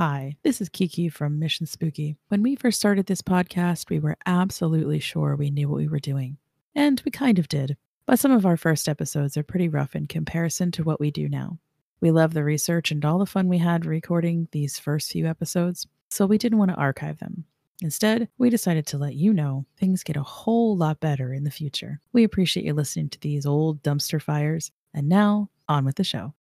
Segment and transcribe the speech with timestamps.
[0.00, 2.16] Hi, this is Kiki from Mission Spooky.
[2.28, 5.98] When we first started this podcast, we were absolutely sure we knew what we were
[5.98, 6.38] doing.
[6.74, 7.76] And we kind of did.
[8.06, 11.28] But some of our first episodes are pretty rough in comparison to what we do
[11.28, 11.58] now.
[12.00, 15.86] We love the research and all the fun we had recording these first few episodes,
[16.08, 17.44] so we didn't want to archive them.
[17.82, 21.50] Instead, we decided to let you know things get a whole lot better in the
[21.50, 22.00] future.
[22.14, 24.72] We appreciate you listening to these old dumpster fires.
[24.94, 26.32] And now, on with the show.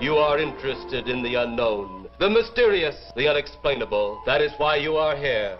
[0.00, 4.22] You are interested in the unknown, the mysterious, the unexplainable.
[4.26, 5.58] That is why you are here.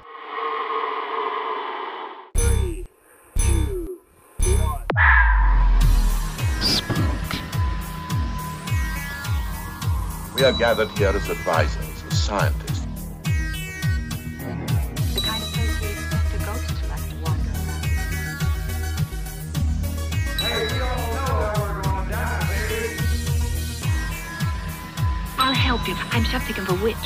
[2.37, 2.87] Three,
[3.37, 3.99] two,
[4.41, 4.87] one.
[6.61, 7.41] Spook.
[10.35, 12.72] We are gathered here as advisors, as scientists.
[25.75, 25.97] Help you.
[26.11, 26.97] I'm something of a witch.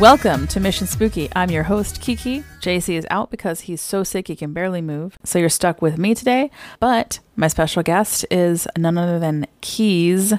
[0.00, 1.28] Welcome to Mission Spooky.
[1.36, 2.42] I'm your host, Kiki.
[2.60, 5.16] JC is out because he's so sick he can barely move.
[5.22, 6.50] So you're stuck with me today.
[6.80, 10.34] But my special guest is none other than Keys,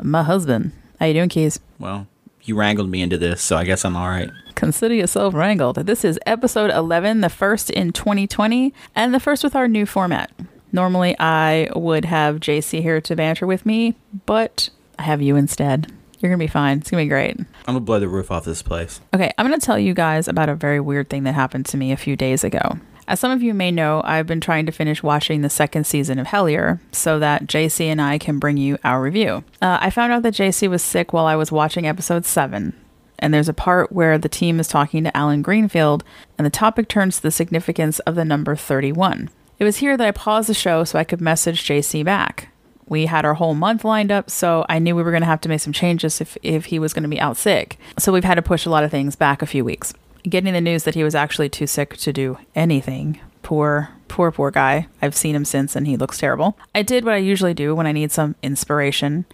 [0.00, 0.70] my husband.
[1.00, 1.58] How you doing, Keys?
[1.80, 2.06] Well,
[2.42, 4.30] you wrangled me into this, so I guess I'm all right.
[4.54, 5.74] Consider yourself wrangled.
[5.78, 10.30] This is episode 11, the first in 2020, and the first with our new format.
[10.76, 13.94] Normally, I would have JC here to banter with me,
[14.26, 15.90] but I have you instead.
[16.18, 16.80] You're going to be fine.
[16.80, 17.40] It's going to be great.
[17.40, 19.00] I'm gonna blow the roof off this place.
[19.14, 21.78] Okay, I'm going to tell you guys about a very weird thing that happened to
[21.78, 22.78] me a few days ago.
[23.08, 26.18] As some of you may know, I've been trying to finish watching the second season
[26.18, 29.44] of Hellier so that JC and I can bring you our review.
[29.62, 32.74] Uh, I found out that JC was sick while I was watching episode 7,
[33.18, 36.04] and there's a part where the team is talking to Allen Greenfield,
[36.36, 39.30] and the topic turns to the significance of the number 31.
[39.58, 42.48] It was here that I paused the show so I could message JC back.
[42.88, 45.40] We had our whole month lined up, so I knew we were going to have
[45.40, 47.78] to make some changes if, if he was going to be out sick.
[47.98, 49.94] So we've had to push a lot of things back a few weeks.
[50.24, 53.18] Getting the news that he was actually too sick to do anything.
[53.42, 54.88] Poor, poor, poor guy.
[55.00, 56.58] I've seen him since and he looks terrible.
[56.74, 59.24] I did what I usually do when I need some inspiration.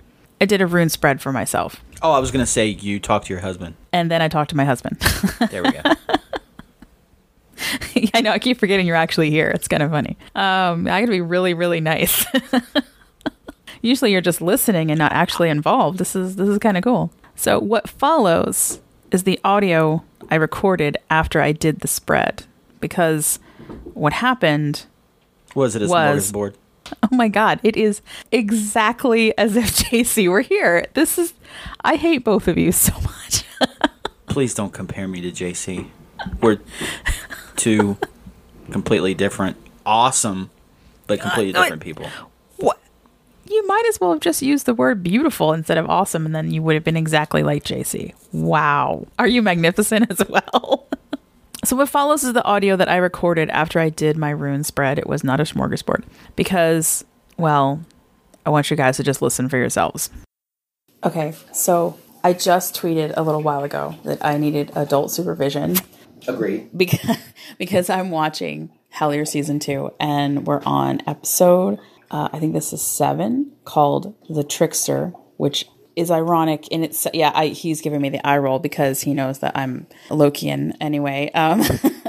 [0.40, 1.82] I did a rune spread for myself.
[2.00, 3.74] Oh, I was gonna say you talked to your husband.
[3.92, 4.98] And then I talked to my husband.
[5.50, 5.80] There we go.
[8.14, 9.50] I know, I keep forgetting you're actually here.
[9.50, 10.16] It's kind of funny.
[10.34, 12.24] Um, I gotta be really, really nice.
[13.82, 15.98] Usually you're just listening and not actually involved.
[15.98, 17.12] This is this is kind of cool.
[17.34, 18.80] So what follows
[19.10, 22.44] is the audio I recorded after I did the spread
[22.80, 23.38] because
[23.94, 24.86] what happened
[25.54, 26.30] Was it a Was.
[26.32, 26.54] smorgasbord?
[27.04, 28.02] Oh my god, it is
[28.32, 30.84] exactly as if JC were here.
[30.94, 31.32] This is
[31.82, 33.44] I hate both of you so much.
[34.26, 35.88] Please don't compare me to JC.
[36.42, 36.58] We're
[37.56, 37.96] two
[38.70, 40.50] completely different, awesome,
[41.06, 42.06] but uh, completely no, it- different people.
[42.56, 42.78] what?
[43.44, 46.50] You might as well have just used the word beautiful instead of awesome and then
[46.52, 48.14] you would have been exactly like JC.
[48.32, 49.06] Wow.
[49.18, 50.86] Are you magnificent as well?
[51.64, 54.98] So what follows is the audio that I recorded after I did my rune spread.
[54.98, 56.04] It was not a smorgasbord
[56.34, 57.04] because,
[57.36, 57.82] well,
[58.46, 60.08] I want you guys to just listen for yourselves.
[61.04, 65.76] Okay, so I just tweeted a little while ago that I needed adult supervision
[66.28, 66.70] Agreed.
[66.76, 67.18] because
[67.58, 71.78] because I'm watching Hellier season two, and we're on episode.
[72.10, 75.66] Uh, I think this is seven, called "The Trickster," which
[75.96, 77.06] is ironic in its.
[77.12, 81.30] Yeah, I, he's giving me the eye roll because he knows that I'm Lokian anyway.
[81.34, 81.62] Um,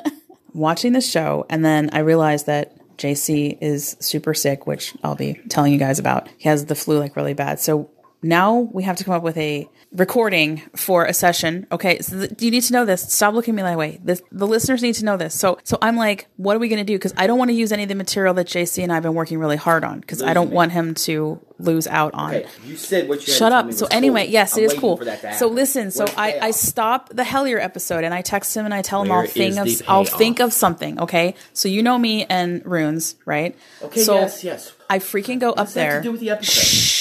[0.53, 5.39] watching the show, and then I realized that JC is super sick, which I'll be
[5.49, 6.29] telling you guys about.
[6.37, 7.89] He has the flu like really bad, so
[8.23, 11.67] now we have to come up with a recording for a session.
[11.71, 13.13] Okay, so th- you need to know this.
[13.13, 13.99] Stop looking at me that way.
[14.03, 15.37] This, the listeners need to know this.
[15.37, 16.95] So, so I'm like, what are we going to do?
[16.95, 19.13] Because I don't want to use any of the material that JC and I've been
[19.13, 19.99] working really hard on.
[19.99, 22.35] Because I don't want him to lose out on.
[22.35, 23.33] Okay, you said what you.
[23.33, 23.71] Shut up.
[23.73, 25.01] So anyway, yes, it is cool.
[25.37, 28.81] So listen, so I, I stop the Hellier episode and I text him and I
[28.81, 30.99] tell him I'll think of I'll think of something.
[30.99, 33.55] Okay, so you know me and runes, right?
[33.81, 34.01] Okay.
[34.01, 34.43] So yes.
[34.43, 34.73] Yes.
[34.89, 35.97] I freaking go up there.
[35.99, 36.92] to do with the episode?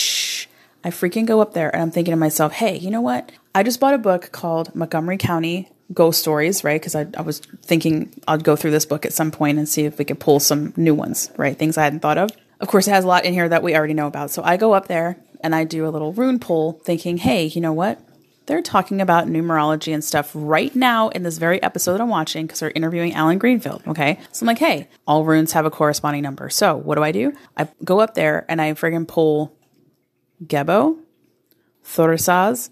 [0.84, 3.30] I freaking go up there and I'm thinking to myself, hey, you know what?
[3.54, 6.80] I just bought a book called Montgomery County Ghost Stories, right?
[6.80, 9.84] Because I, I was thinking I'd go through this book at some point and see
[9.84, 11.56] if we could pull some new ones, right?
[11.56, 12.30] Things I hadn't thought of.
[12.60, 14.30] Of course, it has a lot in here that we already know about.
[14.30, 17.60] So I go up there and I do a little rune pull thinking, hey, you
[17.60, 18.00] know what?
[18.46, 22.46] They're talking about numerology and stuff right now in this very episode that I'm watching
[22.46, 23.82] because they're interviewing Allen Greenfield.
[23.86, 24.18] Okay.
[24.32, 26.50] So I'm like, hey, all runes have a corresponding number.
[26.50, 27.32] So what do I do?
[27.56, 29.56] I go up there and I friggin' pull
[30.44, 30.98] Gebo,
[31.84, 32.70] Thurisaz,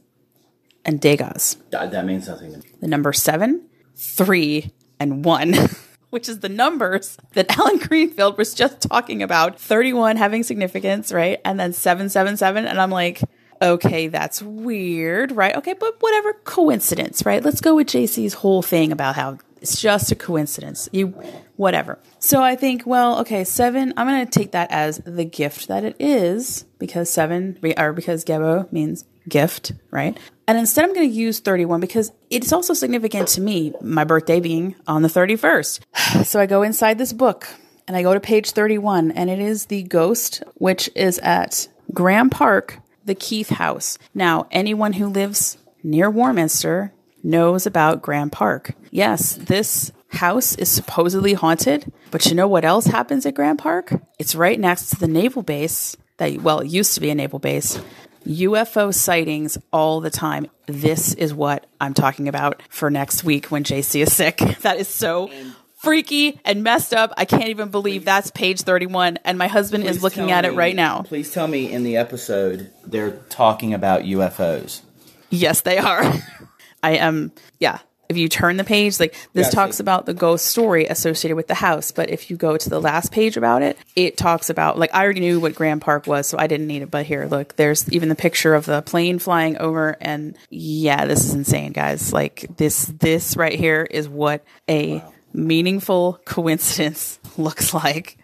[0.85, 1.57] and Dagaz.
[1.71, 2.53] That, that means nothing.
[2.53, 2.65] to me.
[2.81, 5.55] The number seven, three, and one.
[6.11, 11.41] which is the numbers that Allen Greenfield was just talking about 31 having significance, right?
[11.45, 12.67] And then 777.
[12.67, 13.21] And I'm like,
[13.63, 15.57] okay, that's weird, right?
[15.57, 17.43] Okay, but whatever, coincidence, right?
[17.45, 20.89] Let's go with JC's whole thing about how it's just a coincidence.
[20.93, 21.15] You,
[21.61, 21.99] whatever.
[22.19, 25.85] So I think, well, okay, seven, I'm going to take that as the gift that
[25.85, 30.19] it is because seven, or because Gebo means gift, right?
[30.49, 34.41] And instead, I'm going to use 31 because it's also significant to me, my birthday
[34.41, 35.81] being on the 31st.
[36.25, 37.47] So I go inside this book
[37.87, 42.31] and I go to page 31, and it is the ghost, which is at Graeme
[42.31, 43.99] Park, the Keith House.
[44.15, 46.93] Now, anyone who lives near Warminster
[47.23, 48.75] knows about Graeme Park.
[48.91, 53.93] Yes, this house is supposedly haunted, but you know what else happens at Graeme Park?
[54.19, 57.39] It's right next to the naval base that, well, it used to be a naval
[57.39, 57.81] base.
[58.27, 60.47] UFO sightings all the time.
[60.67, 64.39] This is what I'm talking about for next week when JC is sick.
[64.61, 65.31] That is so
[65.79, 67.15] freaky and messed up.
[67.17, 70.77] I can't even believe that's page 31 and my husband is looking at it right
[70.77, 71.03] now.
[71.03, 74.83] Please tell me in the episode they're talking about UFOs.
[75.31, 76.03] Yes, they are.
[76.83, 77.79] I am, yeah.
[78.11, 79.55] If you turn the page, like this Gotcha.
[79.57, 81.93] talks about the ghost story associated with the house.
[81.93, 85.05] But if you go to the last page about it, it talks about, like, I
[85.05, 86.91] already knew what Graeme Park was, so I didn't need it.
[86.91, 89.97] But here, look, there's even the picture of the plane flying over.
[90.01, 92.13] And yeah, this is insane, guys.
[92.13, 98.19] Like, this, this right here is what a meaningful coincidence looks like.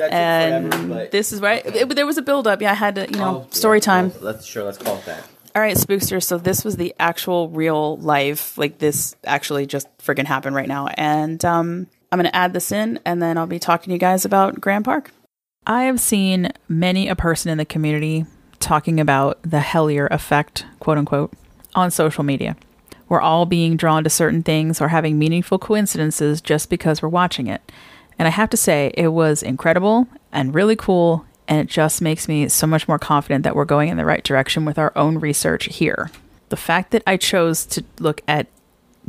[0.00, 1.64] That's And this is right.
[1.64, 2.60] It, there was a build up.
[2.60, 4.10] Yeah, I had to, you know, story time.
[4.20, 4.64] let's sure.
[4.64, 5.24] Let's call it that.
[5.54, 6.22] All right, spookster.
[6.22, 8.56] So this was the actual real life.
[8.56, 10.88] Like this actually just friggin' happened right now.
[10.94, 13.98] And um, I'm going to add this in and then I'll be talking to you
[13.98, 15.10] guys about Graeme Park.
[15.66, 18.26] I have seen many a person in the community
[18.60, 21.32] talking about the Hellier effect, quote unquote,
[21.74, 22.56] on social media.
[23.08, 27.48] We're all being drawn to certain things or having meaningful coincidences just because we're watching
[27.48, 27.60] it.
[28.18, 31.24] And I have to say, it was incredible and really cool.
[31.50, 34.22] And it just makes me so much more confident that we're going in the right
[34.22, 36.10] direction with our own research here.
[36.48, 38.46] The fact that I chose to look at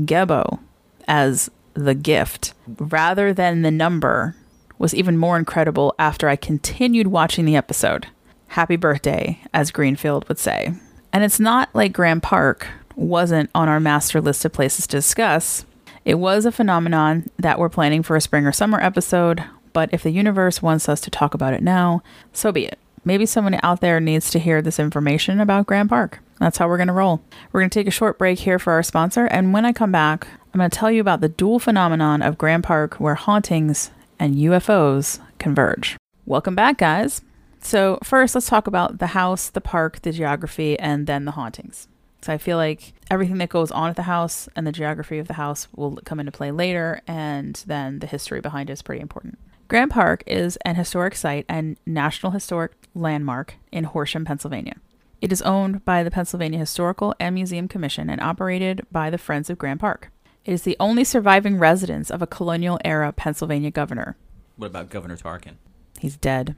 [0.02, 0.60] Gebo
[1.08, 4.36] as the gift rather than the number
[4.80, 8.08] was even more incredible after I continued watching the episode.
[8.48, 10.74] Happy birthday, as Greenfield would say.
[11.14, 15.64] And it's not like Graeme Park wasn't on our master list of places to discuss.
[16.06, 19.44] It was a phenomenon that we're planning for a spring or summer episode,
[19.74, 22.02] but if the universe wants us to talk about it now,
[22.34, 22.80] so be it.
[23.04, 26.20] Maybe someone out there needs to hear this information about Graeme Park.
[26.40, 27.22] That's how we're going to roll.
[27.52, 29.92] We're going to take a short break here for our sponsor, and when I come
[29.92, 33.92] back, I'm going to tell you about the dual phenomenon of Graeme Park where hauntings
[34.20, 35.98] and UFOs converge.
[36.26, 37.22] Welcome back, guys.
[37.62, 41.88] So, first, let's talk about the house, the park, the geography, and then the hauntings.
[42.22, 45.28] So, I feel like everything that goes on at the house and the geography of
[45.28, 49.02] the house will come into play later, and then the history behind it is pretty
[49.02, 49.40] important.
[49.72, 54.76] Graeme Park is an historic site and National Historic Landmark in Horsham, Pennsylvania.
[55.22, 59.50] It is owned by the Pennsylvania Historical and Museum Commission and operated by the Friends
[59.50, 60.12] of Graeme Park.
[60.44, 64.18] It is the only surviving residence of a colonial era Pennsylvania governor.
[64.58, 65.56] What about Governor Tarkin?
[66.02, 66.58] He's dead.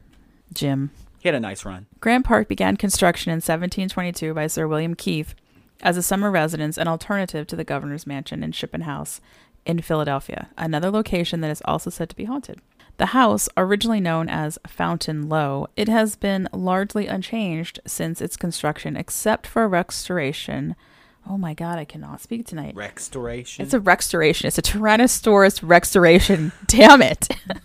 [0.51, 0.89] Jim.
[1.19, 1.86] He had a nice run.
[2.00, 5.36] Graeme Park began construction in 1722 by Sir William Keith
[5.83, 9.21] as a summer residence and alternative to the governor's mansion in Shippen House
[9.66, 12.59] in Philadelphia, another location that is also said to be haunted.
[12.98, 18.95] The house, originally known as Fountain Low, it has been largely unchanged since its construction
[18.95, 20.76] except for a restoration.
[21.28, 22.76] Oh my god, I cannot speak tonight.
[22.76, 23.64] Restoration.
[23.64, 24.47] It's a restoration.
[24.47, 26.52] It's a Tyrannosaurus restoration.
[26.68, 27.30] Damn it.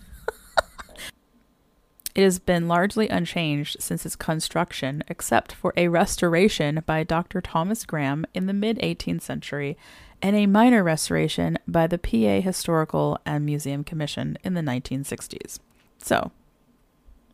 [2.15, 7.39] it has been largely unchanged since its construction, except for a restoration by Dr.
[7.39, 9.77] Thomas Graeme in the mid 18th century
[10.21, 15.59] and a minor restoration by the PA Historical and Museum Commission in the 1960s.
[15.97, 16.31] So,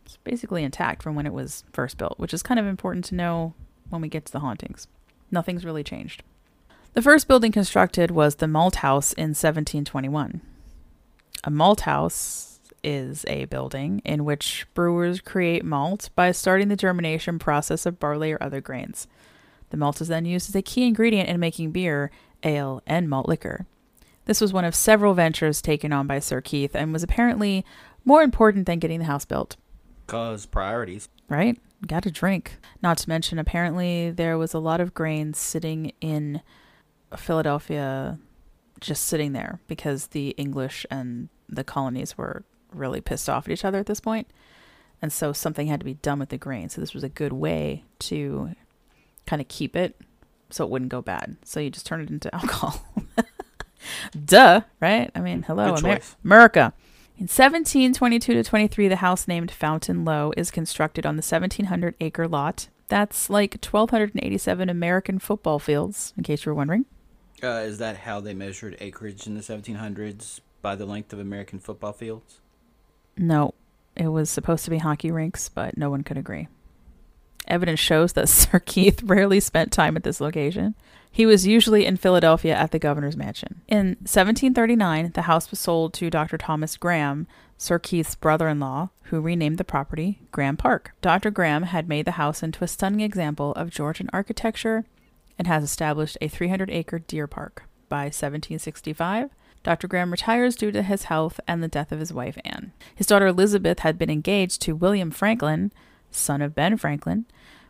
[0.06, 3.16] it's basically intact from when it was first built, which is kind of important to
[3.16, 3.54] know
[3.90, 4.88] when we get to the hauntings.
[5.32, 6.24] Nothing's really changed.
[6.94, 10.42] The first building constructed was the malt house in 1721.
[11.44, 17.40] A malt house is a building in which brewers create malt by starting the germination
[17.40, 19.08] process of barley or other grains.
[19.72, 22.12] The malt is then used as a key ingredient in making beer,
[22.44, 23.66] ale, and malt liquor.
[24.26, 27.64] This was one of several ventures taken on by Sir Keith and was apparently
[28.04, 29.56] more important than getting the house built
[30.08, 31.10] Cause priorities.
[31.30, 31.60] right?
[31.88, 32.58] Got to drink.
[32.82, 36.42] Not to mention, apparently, there was a lot of grain sitting in
[37.16, 38.20] Philadelphia,
[38.80, 43.66] just sitting there because the English and the colonies were really pissed off at each
[43.66, 44.28] other at this point.
[45.02, 46.70] And so something had to be done with the grain.
[46.70, 48.52] So this was a good way to
[49.26, 49.96] kind of keep it
[50.50, 51.38] so it wouldn't go bad.
[51.44, 52.84] So you just turn it into alcohol.
[54.24, 55.12] Duh, right?
[55.16, 56.74] I mean, hello, Amer- America.
[57.18, 62.28] In 1722 to 23, the house named Fountain Low is constructed on the 1,700 acre
[62.28, 62.68] lot.
[62.88, 66.86] That's like 1,287 American football fields, in case you were wondering.
[67.42, 71.60] Uh, is that how they measured acreage in the 1700s by the length of American
[71.60, 72.42] football fields?
[73.18, 73.54] No,
[73.96, 76.48] it was supposed to be hockey rinks, but no one could agree.
[77.48, 80.76] Evidence shows that Sir Keith rarely spent time at this location.
[81.12, 83.62] He was usually in Philadelphia at the governor's mansion.
[83.68, 86.38] In 1739, the house was sold to Dr.
[86.38, 87.26] Thomas Graeme,
[87.58, 90.92] Sir Keith's brother in law, who renamed the property Graeme Park.
[91.02, 91.32] Dr.
[91.32, 94.84] Graeme had made the house into a stunning example of Georgian architecture
[95.40, 97.64] and has established a 300 acre deer park.
[97.88, 99.30] By 1765,
[99.64, 99.88] Dr.
[99.88, 102.74] Graeme retires due to his health and the death of his wife, Anne.
[102.94, 105.72] His daughter Elizabeth had been engaged to William Franklin,
[106.16, 107.26] son of Ben Franklin,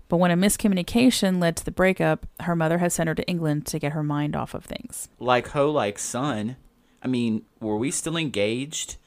[0.07, 3.65] but when a miscommunication led to the breakup, her mother had sent her to England
[3.67, 5.09] to get her mind off of things.
[5.19, 6.55] Like ho, like son.
[7.01, 8.97] I mean, were we still engaged?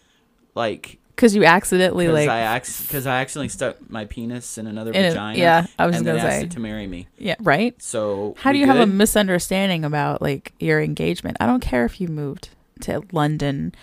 [0.55, 4.93] Like, Because you accidentally, because like, I because I accidentally stuck my penis in another
[4.93, 5.39] In a- vagina.
[5.39, 6.47] yeah, I was and gonna say.
[6.47, 7.07] to marry me.
[7.19, 7.81] yeah, right?
[7.83, 11.37] So How do you have a misunderstanding about, like, your engagement?
[11.41, 12.51] I don't care if you moved
[12.83, 13.75] to London.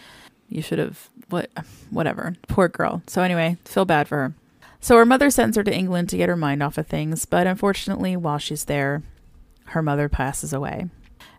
[0.49, 1.49] You should have, what,
[1.89, 2.35] whatever.
[2.47, 3.01] Poor girl.
[3.07, 4.33] So, anyway, feel bad for her.
[4.85, 7.47] So, her mother sends her to England to get her mind off of things, but
[7.47, 9.01] unfortunately, while she's there,
[9.69, 10.91] her mother passes away.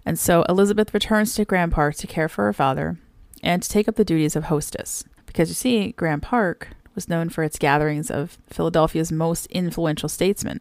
[0.05, 2.99] And so Elizabeth returns to Graeme Park to care for her father
[3.45, 5.05] and to take up the duties of hostess.
[5.27, 10.61] Because you see, Graeme Park was known for its gatherings of Philadelphia's most influential statesmen.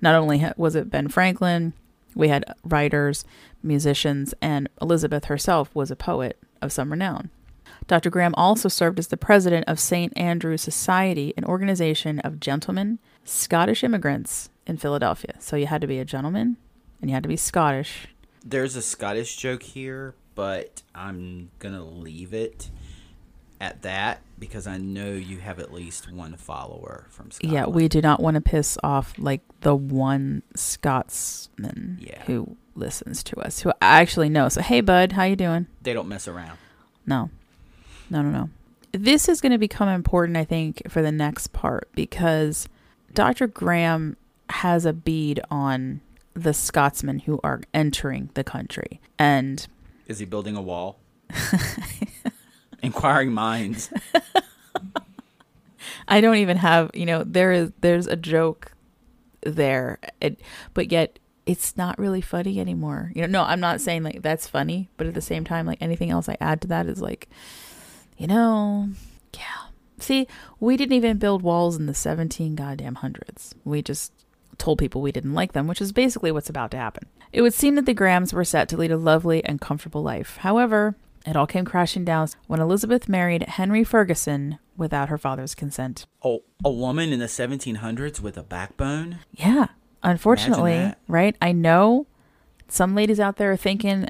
[0.00, 1.72] Not only was it Ben Franklin,
[2.16, 3.24] we had writers,
[3.62, 7.30] musicians, and Elizabeth herself was a poet of some renown.
[7.86, 8.10] Dr.
[8.10, 10.12] Graeme also served as the president of St.
[10.16, 15.34] Andrew's Society, an organization of gentlemen, Scottish immigrants in Philadelphia.
[15.38, 16.56] So you had to be a gentleman
[17.00, 18.08] and you had to be Scottish.
[18.44, 22.70] There's a Scottish joke here, but I'm gonna leave it
[23.60, 27.54] at that because I know you have at least one follower from Scotland.
[27.54, 32.22] Yeah, we do not want to piss off like the one Scotsman Yeah.
[32.24, 34.48] who listens to us, who I actually know.
[34.48, 35.66] So hey, bud, how you doing?
[35.82, 36.58] They don't mess around.
[37.06, 37.30] No,
[38.10, 38.50] no, no, no.
[38.92, 42.68] This is going to become important, I think, for the next part because
[43.12, 43.46] Dr.
[43.46, 44.16] Graeme
[44.50, 46.00] has a bead on
[46.34, 49.00] the Scotsmen who are entering the country.
[49.18, 49.66] And
[50.06, 50.98] Is he building a wall?
[52.82, 53.90] Inquiring minds.
[56.08, 58.72] I don't even have, you know, there is there's a joke
[59.42, 60.40] there, it,
[60.74, 63.10] but yet it's not really funny anymore.
[63.14, 65.80] You know, no, I'm not saying like that's funny, but at the same time, like
[65.80, 67.28] anything else I add to that is like,
[68.16, 68.90] you know,
[69.34, 69.68] yeah.
[69.98, 70.26] See,
[70.60, 73.54] we didn't even build walls in the 17 goddamn hundreds.
[73.64, 74.12] We just
[74.58, 77.08] told people we didn't like them, which is basically what's about to happen.
[77.32, 80.36] It would seem that the Graemes were set to lead a lovely and comfortable life.
[80.38, 80.94] However,
[81.26, 86.06] it all came crashing down when Elizabeth married Henry Ferguson without her father's consent.
[86.22, 89.20] Oh, a woman in the 1700s with a backbone?
[89.32, 89.68] Yeah,
[90.02, 91.36] unfortunately, right?
[91.40, 92.06] I know
[92.68, 94.08] some ladies out there are thinking,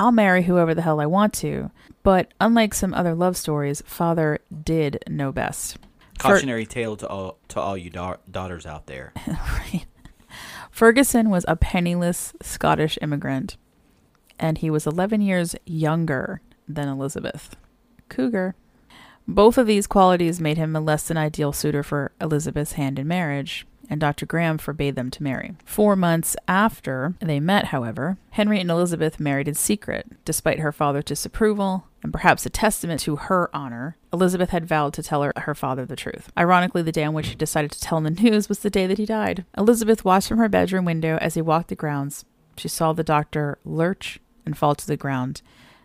[0.00, 1.70] I'll marry whoever the hell I want to.
[2.02, 5.76] But unlike some other love stories, father did know best.
[6.18, 9.12] Fer- Cautionary tale to all to all you da- daughters out there.
[9.28, 9.84] Right.
[10.70, 13.56] Ferguson was a penniless Scottish immigrant,
[14.38, 17.56] and he was 11 years younger than Elizabeth.
[18.08, 18.54] Cougar.
[19.28, 23.06] Both of these qualities made him a less than ideal suitor for Elizabeth's hand in
[23.08, 24.24] marriage, and Dr.
[24.24, 25.56] Graeme forbade them to marry.
[25.64, 30.06] Four months after they met, however, Henry and Elizabeth married in secret.
[30.24, 35.02] Despite her father's disapproval, and perhaps a testament to her honor, Elizabeth had vowed to
[35.02, 36.30] tell her, her father the truth.
[36.38, 38.86] Ironically, the day on which she decided to tell him the news was the day
[38.86, 39.44] that he died.
[39.58, 42.24] Elizabeth watched from her bedroom window as he walked the grounds.
[42.56, 45.42] She saw the doctor lurch and fall to the ground,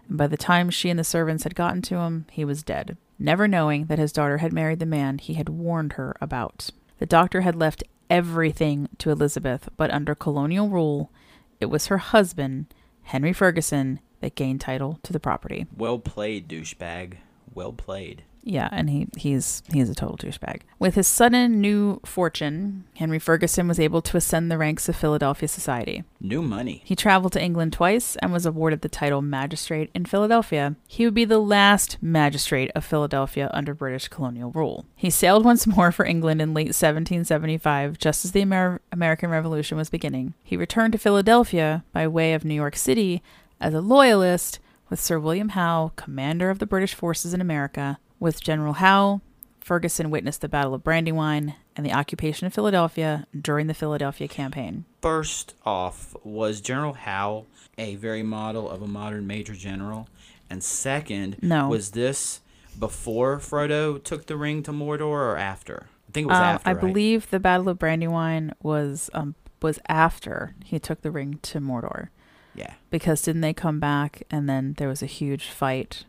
[0.07, 2.97] and by the time she and the servants had gotten to him, he was dead,
[3.17, 6.69] never knowing that his daughter had married the man he had warned her about.
[6.99, 11.11] The doctor had left everything to Elizabeth, but under colonial rule,
[11.59, 15.65] it was her husband, Henry Ferguson, that gained title to the property.
[15.75, 17.17] Well played, douchebag.
[17.53, 18.23] Well played.
[18.47, 20.61] Yeah, and he he's he's a total douchebag.
[20.77, 25.47] With his sudden new fortune, Henry Ferguson was able to ascend the ranks of Philadelphia
[25.47, 26.03] society.
[26.21, 26.83] New money.
[26.85, 30.75] He traveled to England twice and was awarded the title magistrate in Philadelphia.
[30.87, 34.85] He would be the last magistrate of Philadelphia under British colonial rule.
[34.95, 39.75] He sailed once more for England in late 1775, just as the Amer- American Revolution
[39.75, 40.35] was beginning.
[40.43, 43.23] He returned to Philadelphia by way of New York City
[43.59, 48.41] as a loyalist with Sir William Howe, commander of the British forces in America, with
[48.41, 49.21] General Howe
[49.61, 54.85] Ferguson witnessed the Battle of Brandywine and the occupation of Philadelphia during the Philadelphia campaign.
[55.01, 57.45] First off, was General Howe
[57.77, 60.07] a very model of a modern major general?
[60.51, 61.67] And second, No.
[61.67, 62.41] was this
[62.77, 65.87] before Frodo took the ring to Mordor or after?
[66.07, 66.69] I think it was Um, after.
[66.69, 66.81] I right?
[66.81, 72.09] believe the Battle of Brandywine was um, was after he took the ring to Mordor.
[72.53, 72.75] Yeah.
[72.91, 76.05] because didn't they come back and then there was a huge fight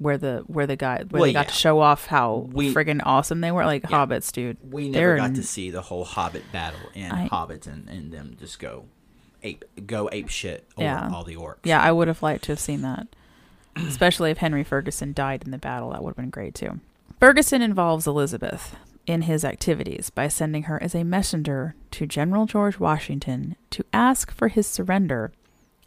[0.00, 1.50] where the where the guy where Well, they got yeah.
[1.50, 3.90] to show off how We- friggin' awesome they were like Yeah.
[4.06, 7.66] hobbits dude We They're never got to see the whole Hobbit battle and I- Hobbits
[7.66, 8.86] and, and them just go
[9.42, 11.10] ape go ape shit over Yeah.
[11.12, 11.58] all the orcs.
[11.64, 13.06] yeah i would have liked to have seen that
[13.76, 16.80] especially if henry ferguson died in the battle that would have been great too
[17.18, 18.76] ferguson involves elizabeth
[19.06, 24.30] in his activities by sending her as a messenger to general george washington to ask
[24.30, 25.32] for his surrender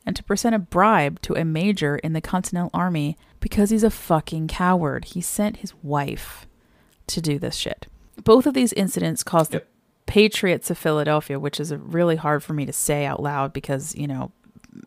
[0.05, 3.89] and to present a bribe to a major in the Continental Army because he's a
[3.89, 5.05] fucking coward.
[5.05, 6.45] He sent his wife
[7.07, 7.87] to do this shit.
[8.23, 9.63] Both of these incidents caused Yep.
[9.63, 13.95] the Patriots of Philadelphia, which is really hard for me to say out loud because,
[13.95, 14.31] you know,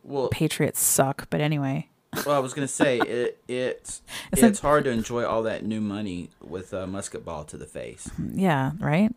[0.03, 1.29] Well, Patriots suck.
[1.31, 1.89] But anyway,
[2.25, 3.39] well, I was gonna say it.
[3.49, 7.57] It's It's it's, hard to enjoy all that new money with a musket ball to
[7.57, 8.09] the face.
[8.35, 9.13] yeah, right?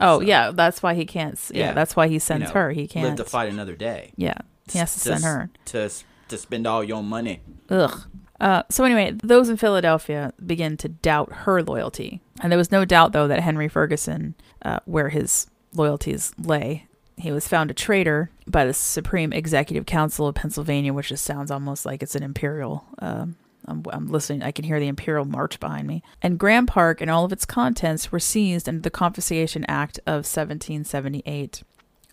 [0.00, 1.38] Oh, So- yeah, that's why he can't.
[1.52, 1.72] Yeah, Yeah.
[1.72, 2.70] that's why he You sends know, her.
[2.72, 3.06] He can't.
[3.06, 4.12] live to fight another day.
[4.16, 4.38] Yeah,
[4.70, 5.50] he has to send her.
[5.66, 5.90] to
[6.28, 7.40] to spend all your money.
[7.70, 8.02] Ugh.
[8.40, 12.84] Uh, so anyway, those in Philadelphia begin to doubt her loyalty, and there was no
[12.84, 18.30] doubt though that Henry Ferguson, uh, where his loyalties lay, he was found a traitor
[18.46, 22.84] by the Supreme Executive Council of Pennsylvania, which just sounds almost like it's an imperial.
[22.98, 24.42] Um, I'm, I'm listening.
[24.42, 26.02] I can hear the imperial march behind me.
[26.22, 30.24] And Graeme Park and all of its contents were seized under the Confiscation Act of
[30.24, 31.62] 1778,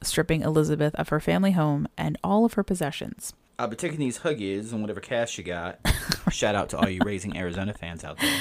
[0.03, 3.33] stripping Elizabeth of her family home and all of her possessions.
[3.60, 5.79] I'll be taking these huggies and whatever cash you got.
[6.31, 8.36] Shout out to all you raising Arizona fans out there.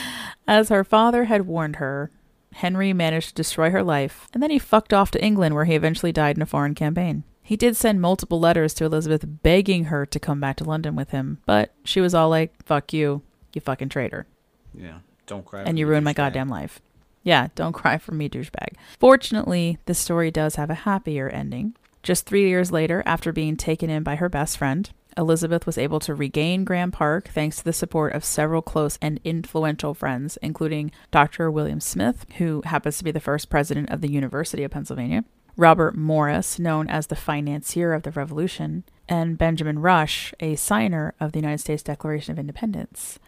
[0.49, 2.11] As her father had warned her,
[2.55, 5.75] Henry managed to destroy her life, and then he fucked off to England where he
[5.75, 7.25] eventually died in a foreign campaign.
[7.43, 11.11] He did send multiple letters to Elizabeth begging her to come back to London with
[11.11, 14.27] him, but she was all like, fuck you, you fucking traitor,
[14.75, 15.63] Yeah, don't cry.
[15.65, 16.81] and you ruined my goddamn life.
[17.23, 18.75] Yeah, don't cry for me, douchebag.
[18.99, 21.75] Fortunately, the story does have a happier ending.
[22.03, 26.01] Just three years later, after being taken in by her best friend, Elizabeth was able
[26.01, 30.91] to regain Graeme Park thanks to the support of several close and influential friends, including
[31.11, 31.51] Dr.
[31.51, 35.25] William Smith, who happens to be the first president of the University of Pennsylvania,
[35.57, 41.33] Robert Morris, known as the financier of the Revolution, and Benjamin Rush, a signer of
[41.33, 43.19] the United States Declaration of Independence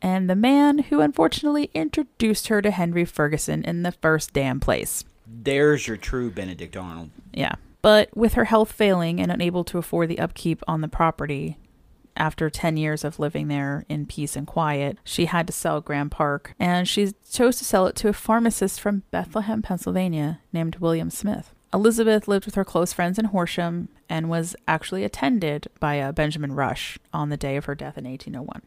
[0.00, 5.04] and the man who unfortunately introduced her to Henry Ferguson in the first damn place.
[5.26, 7.10] There's your true Benedict Arnold.
[7.32, 7.56] Yeah.
[7.82, 11.58] But with her health failing and unable to afford the upkeep on the property,
[12.16, 16.10] after 10 years of living there in peace and quiet, she had to sell Graeme
[16.10, 21.10] Park, and she chose to sell it to a pharmacist from Bethlehem, Pennsylvania, named William
[21.10, 21.54] Smith.
[21.72, 26.52] Elizabeth lived with her close friends in Horsham and was actually attended by uh, Benjamin
[26.52, 28.62] Rush on the day of her death in 1801.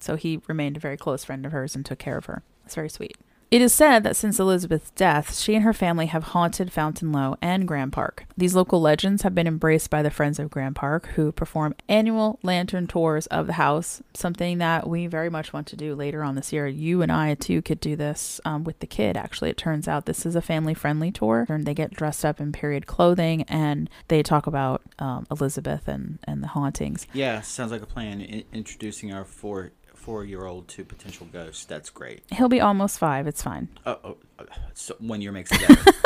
[0.00, 2.42] So he remained a very close friend of hers and took care of her.
[2.64, 3.16] That's very sweet.
[3.50, 7.66] It is said that since Elizabeth's death, she and her family have haunted Fountainlow and
[7.66, 8.26] Graeme Park.
[8.36, 12.38] These local legends have been embraced by the Friends of Graeme Park, who perform annual
[12.44, 16.36] lantern tours of the house, something that we very much want to do later on
[16.36, 16.68] this year.
[16.68, 19.50] You and I, too, could do this um, with the kid, actually.
[19.50, 22.52] It turns out this is a family friendly tour, and they get dressed up in
[22.52, 27.08] period clothing and they talk about um, Elizabeth and, and the hauntings.
[27.12, 28.20] Yeah, sounds like a plan.
[28.20, 31.64] I- introducing our four four year old to potential ghosts.
[31.64, 32.22] That's great.
[32.32, 33.26] He'll be almost five.
[33.26, 33.68] It's fine.
[33.86, 35.92] Oh, oh, oh, so one year makes it better.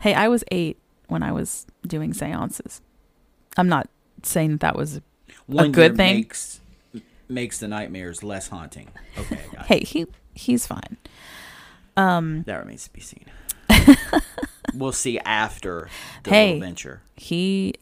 [0.00, 2.80] Hey, I was eight when I was doing seances.
[3.56, 3.88] I'm not
[4.22, 5.00] saying that, that was.
[5.46, 6.16] One good year thing?
[6.16, 6.60] makes
[7.28, 8.88] makes the nightmares less haunting.
[9.18, 9.66] Okay, got.
[9.66, 10.96] Hey, he he's fine.
[11.96, 13.24] Um, that remains to be seen.
[14.74, 15.88] we'll see after
[16.24, 16.54] the Hey.
[16.54, 17.02] adventure.
[17.16, 17.74] he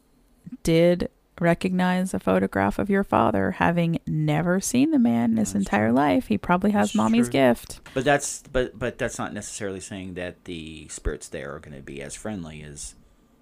[0.62, 5.64] did recognize a photograph of your father, having never seen the man in his That's
[5.66, 5.96] entire true.
[5.96, 6.26] life.
[6.28, 7.32] He probably has That's mommy's true.
[7.32, 7.80] gift.
[7.94, 11.82] But that's but but that's not necessarily saying that the spirits there are going to
[11.82, 12.94] be as friendly as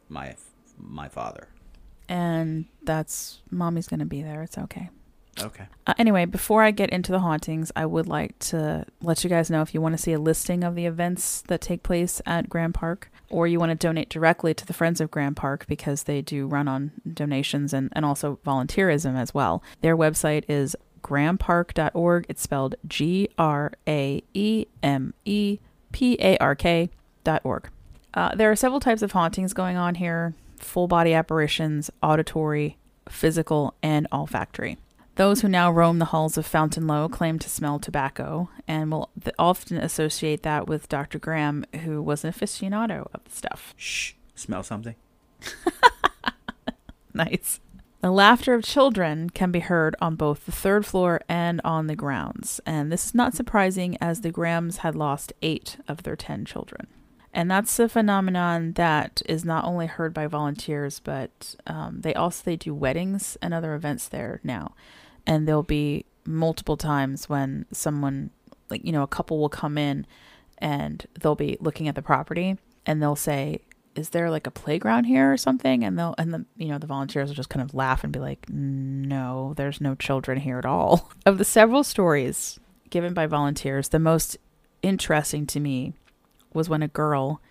[0.09, 0.37] my
[0.79, 1.49] my father.
[2.09, 4.43] And that's mommy's going to be there.
[4.43, 4.89] It's okay.
[5.43, 5.67] Okay.
[5.87, 9.51] Uh, anyway, before I get into the hauntings, I would like to let you guys
[9.51, 12.49] know if you want to see a listing of the events that take place at
[12.49, 16.05] Graeme Park, or you want to donate directly to the Friends of Graeme Park because
[16.05, 19.63] they do run on donations and, and also volunteerism as well.
[19.81, 22.27] Their website is graemepark.org.
[22.29, 25.59] It's spelled G R A E M E
[25.93, 26.91] P A R K
[27.25, 27.71] dot org.
[28.15, 32.77] Uh, there are several types of hauntings going on here full body apparitions, auditory,
[33.09, 34.77] physical, and olfactory.
[35.19, 39.35] Those who now roam the halls of Fountainlow claim to smell tobacco and will th-
[39.37, 41.19] often associate that with Dr.
[41.19, 43.75] Graeme, who was an aficionado of the stuff.
[43.77, 44.13] Shh.
[44.37, 44.95] Smell something?
[47.19, 47.59] Nice.
[48.01, 51.97] The laughter of children can be heard on both the third floor and on the
[51.97, 56.45] grounds, and this is not surprising as the Graemes had lost eight of their ten
[56.45, 56.87] children.
[57.35, 62.43] And that's a phenomenon that is not only heard by volunteers, but um, they also
[62.45, 64.75] they do weddings and other events there now,
[65.29, 68.31] and there'll be multiple times when someone,
[68.71, 70.07] like you know, a couple will come in,
[70.59, 73.61] and they'll be looking at the property, and they'll say,
[73.95, 75.85] is there like a playground here or something?
[75.85, 78.19] And they'll and the you know the volunteers will just kind of laugh and be
[78.19, 81.13] like no there's no children here at all.
[81.27, 82.59] Of the several stories
[82.91, 84.39] given by volunteers the most
[84.83, 85.93] interesting to me
[86.55, 87.43] was when a girl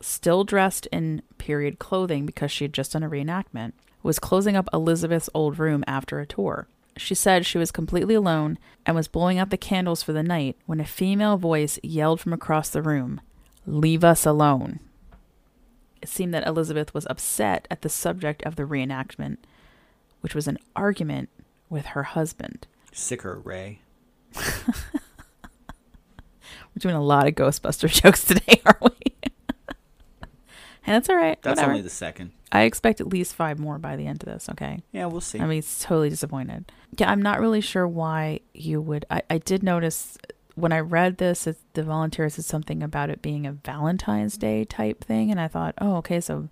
[0.00, 4.68] still dressed in period clothing because she had just done a reenactment was closing up
[4.72, 9.38] elizabeth's old room after a tour she said she was completely alone and was blowing
[9.38, 13.20] out the candles for the night when a female voice yelled from across the room
[13.66, 14.80] leave us alone
[16.02, 19.38] it seemed that Elizabeth was upset at the subject of the reenactment,
[20.20, 21.28] which was an argument
[21.68, 22.66] with her husband.
[22.92, 23.80] Sicker, Ray.
[24.34, 24.92] We're
[26.78, 29.14] doing a lot of Ghostbuster jokes today, aren't we?
[30.86, 31.40] and that's all right.
[31.42, 31.72] That's whatever.
[31.72, 32.32] only the second.
[32.50, 34.82] I expect at least five more by the end of this, okay?
[34.92, 35.38] Yeah, we'll see.
[35.38, 36.70] I mean, it's totally disappointed.
[36.96, 39.04] Yeah, I'm not really sure why you would.
[39.10, 40.16] I, I did notice
[40.54, 44.64] when I read this, it, the volunteer said something about it being a Valentine's Day
[44.64, 45.30] type thing.
[45.30, 46.48] And I thought, oh, okay, so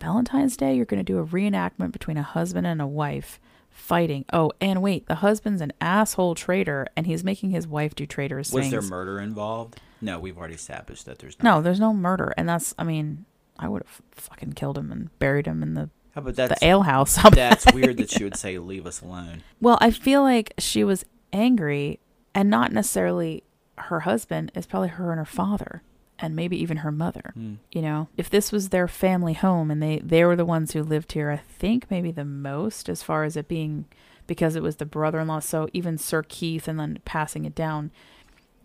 [0.00, 3.40] Valentine's Day, you're going to do a reenactment between a husband and a wife
[3.70, 4.24] fighting.
[4.32, 8.52] Oh, and wait, the husband's an asshole traitor and he's making his wife do traitorous
[8.52, 8.72] Was things.
[8.72, 9.80] there murder involved?
[10.00, 11.56] No, we've already established that there's no.
[11.56, 12.34] no, there's no murder.
[12.36, 13.26] And that's, I mean,
[13.60, 16.62] I would have fucking killed him and buried him in the, How about the that's
[16.62, 17.18] ale house.
[17.32, 19.42] that's weird that she would say leave us alone.
[19.60, 22.00] Well, I feel like she was angry
[22.34, 23.44] and not necessarily
[23.76, 25.82] her husband, it's probably her and her father
[26.18, 27.32] and maybe even her mother.
[27.34, 27.54] Hmm.
[27.72, 30.82] You know, if this was their family home and they they were the ones who
[30.82, 33.86] lived here, I think maybe the most as far as it being
[34.26, 37.90] because it was the brother-in-law, so even Sir Keith and then passing it down,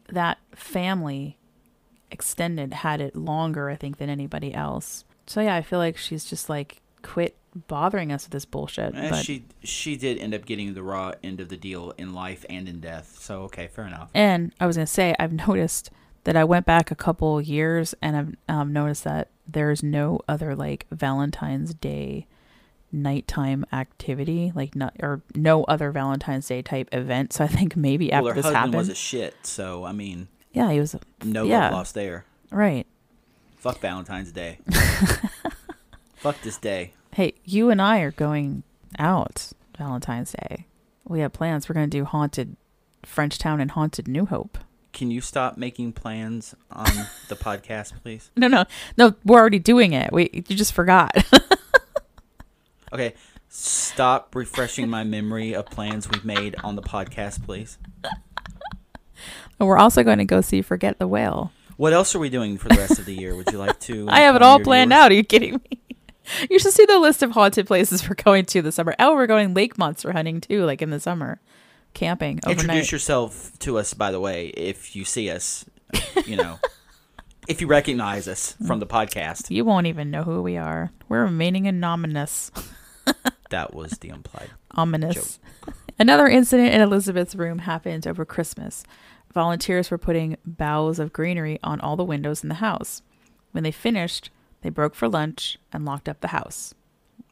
[0.08, 1.38] that family
[2.12, 5.06] extended had it longer, I think, than anybody else.
[5.28, 7.36] So yeah, I feel like she's just like quit
[7.68, 8.94] bothering us with this bullshit.
[8.96, 12.14] Eh, but she she did end up getting the raw end of the deal in
[12.14, 13.18] life and in death.
[13.20, 14.10] So okay, fair enough.
[14.14, 15.90] And I was gonna say, I've noticed
[16.26, 20.56] that I went back a couple years and I've um, noticed that there's no other
[20.56, 22.28] like Valentine's Day
[22.92, 27.34] nighttime activity, like not or no other Valentine's Day type event.
[27.34, 29.36] So I think maybe well, after her this happened, was a shit.
[29.44, 32.26] So I mean, yeah, he was no yeah, love lost there.
[32.50, 32.88] right.
[33.58, 34.60] Fuck Valentine's Day.
[36.18, 36.94] Fuck this day.
[37.14, 38.64] Hey, you and I are going
[39.00, 40.68] out Valentine's Day.
[41.08, 41.68] We have plans.
[41.68, 42.56] We're gonna do haunted
[43.04, 44.58] Frenchtown and haunted New Hope.
[44.94, 46.86] Can you stop making plans on
[47.28, 48.32] the podcast, please?
[48.38, 48.66] No, no,
[48.98, 49.16] no.
[49.26, 50.14] We're already doing it.
[50.14, 51.12] We you just forgot.
[52.94, 53.14] Okay,
[53.50, 57.78] stop refreshing my memory of plans we've made on the podcast, please.
[59.60, 61.52] And we're also going to go see Forget the Whale.
[61.78, 63.36] What else are we doing for the rest of the year?
[63.36, 64.06] Would you like to?
[64.10, 65.04] I have it all planned viewers?
[65.04, 65.12] out.
[65.12, 65.82] Are you kidding me?
[66.50, 68.96] You should see the list of haunted places we're going to this summer.
[68.98, 71.40] Oh, we're going lake monster hunting too, like in the summer,
[71.94, 72.64] camping overnight.
[72.64, 75.66] Introduce yourself to us, by the way, if you see us.
[76.26, 76.60] You know,
[77.48, 79.52] if you recognize us from the podcast.
[79.52, 80.92] you won't even know who we are.
[81.08, 82.52] We're remaining anonymous.
[83.52, 84.50] That was the implied.
[84.72, 85.40] Ominous.
[85.98, 88.84] Another incident in Elizabeth's room happened over Christmas.
[89.34, 93.02] Volunteers were putting boughs of greenery on all the windows in the house.
[93.52, 94.30] When they finished,
[94.62, 96.74] they broke for lunch and locked up the house.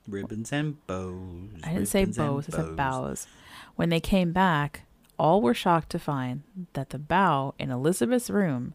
[0.07, 1.49] Ribbons and bows.
[1.63, 3.27] I didn't say bows, I said bows.
[3.75, 4.83] When they came back,
[5.19, 8.73] all were shocked to find that the bough in Elizabeth's room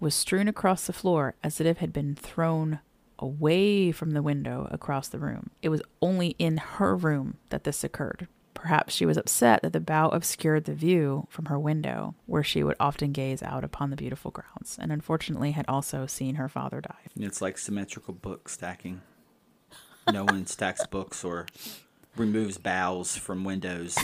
[0.00, 2.80] was strewn across the floor as if it had been thrown
[3.18, 5.50] away from the window across the room.
[5.60, 8.28] It was only in her room that this occurred.
[8.60, 12.64] Perhaps she was upset that the bough obscured the view from her window, where she
[12.64, 16.80] would often gaze out upon the beautiful grounds, and unfortunately had also seen her father
[16.80, 17.06] die.
[17.16, 19.02] It's like symmetrical book stacking.
[20.12, 21.46] No one stacks books or
[22.16, 23.96] removes boughs from windows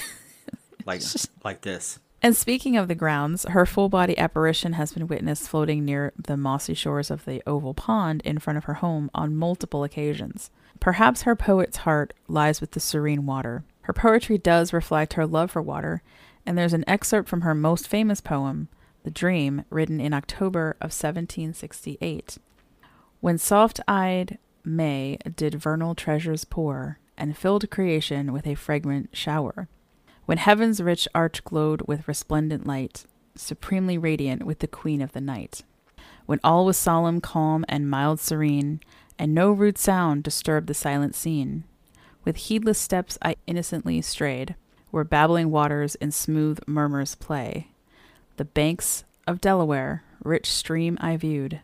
[0.86, 1.02] like
[1.42, 1.98] like this.
[2.22, 6.36] And speaking of the grounds, her full body apparition has been witnessed floating near the
[6.36, 10.50] mossy shores of the oval pond in front of her home on multiple occasions.
[10.80, 13.64] Perhaps her poet's heart lies with the serene water.
[13.84, 16.02] Her poetry does reflect her love for water,
[16.46, 18.68] and there's an excerpt from her most famous poem,
[19.02, 22.38] The Dream, written in October of 1768.
[23.20, 29.68] When soft eyed May did vernal treasures pour, and filled creation with a fragrant shower.
[30.24, 35.20] When heaven's rich arch glowed with resplendent light, supremely radiant with the queen of the
[35.20, 35.62] night.
[36.24, 38.80] When all was solemn, calm, and mild serene,
[39.18, 41.64] and no rude sound disturbed the silent scene.
[42.24, 44.54] With heedless steps I innocently strayed,
[44.90, 47.68] where babbling waters in smooth murmurs play.
[48.36, 51.60] The banks of Delaware, rich stream I viewed,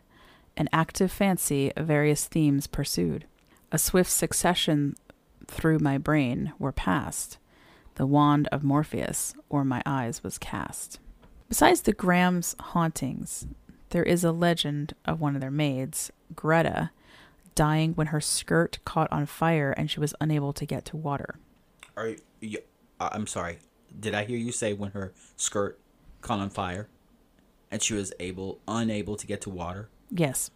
[0.57, 3.25] an active fancy various themes pursued.
[3.73, 4.96] A swift succession
[5.46, 7.38] through my brain were passed.
[7.94, 10.99] The wand of Morpheus o'er my eyes was cast.
[11.49, 13.46] Besides the Graeme's hauntings,
[13.90, 16.90] there is a legend of one of their maids, Greta,
[17.55, 21.37] dying when her skirt caught on fire and she was unable to get to water.
[21.97, 22.59] Are you,
[23.01, 23.59] I- I'm sorry.
[23.99, 25.79] Did I hear you say when her skirt
[26.21, 26.89] caught on fire,
[27.71, 29.89] and she was able unable to get to water?
[30.11, 30.51] Yes.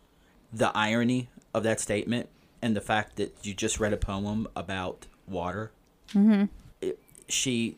[0.53, 2.29] The irony of that statement
[2.63, 5.73] and the fact that you just read a poem about water.
[6.13, 6.91] Mm-hmm.
[7.29, 7.77] she.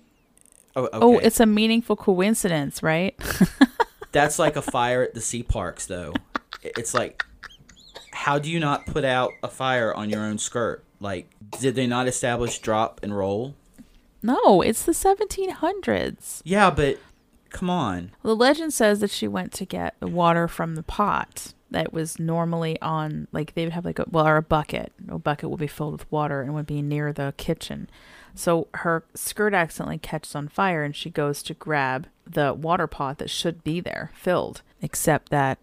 [0.75, 0.99] Oh, okay.
[1.01, 3.19] Oh, it's a meaningful coincidence, right?
[4.13, 6.13] That's like a fire at the sea parks, though.
[6.63, 7.25] It's like,
[8.27, 10.83] how do you not put out a fire on your own skirt?
[10.99, 13.55] Like, did they not establish drop and roll?
[14.21, 16.41] no, it's the 1700s.
[16.45, 16.99] Yeah, but
[17.51, 18.11] come on.
[18.25, 22.19] The legend says that she went to get the water from the pot that was
[22.19, 24.93] normally on, like they would have like a well, or a bucket.
[25.09, 27.89] A bucket would be filled with water and would be near the kitchen.
[28.35, 33.19] So her skirt accidentally catches on fire, and she goes to grab the water pot
[33.19, 35.61] that should be there filled, except that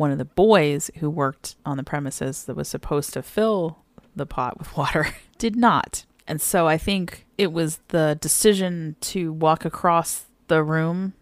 [0.00, 3.80] one of the boys who worked on the premises that was supposed to fill
[4.16, 6.06] the pot with water did not.
[6.26, 11.12] And so I think it was the decision to walk across the room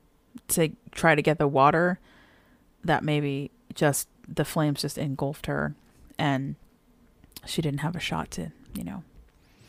[0.48, 1.98] to try to get the water
[2.84, 5.74] that maybe just the flames just engulfed her
[6.16, 6.54] and
[7.46, 9.02] she didn't have a shot to, you know,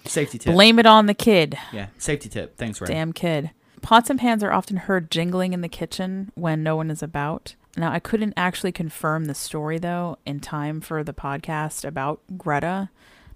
[0.06, 0.54] Safety tip.
[0.54, 1.58] blame it on the kid.
[1.74, 2.58] Yeah, safety tip.
[2.58, 2.86] Thanks, Ray.
[2.88, 3.50] Damn kid.
[3.82, 7.56] Pots and pans are often heard jingling in the kitchen when no one is about.
[7.80, 12.89] Now, I couldn't actually confirm the story though in time for the podcast about Greta.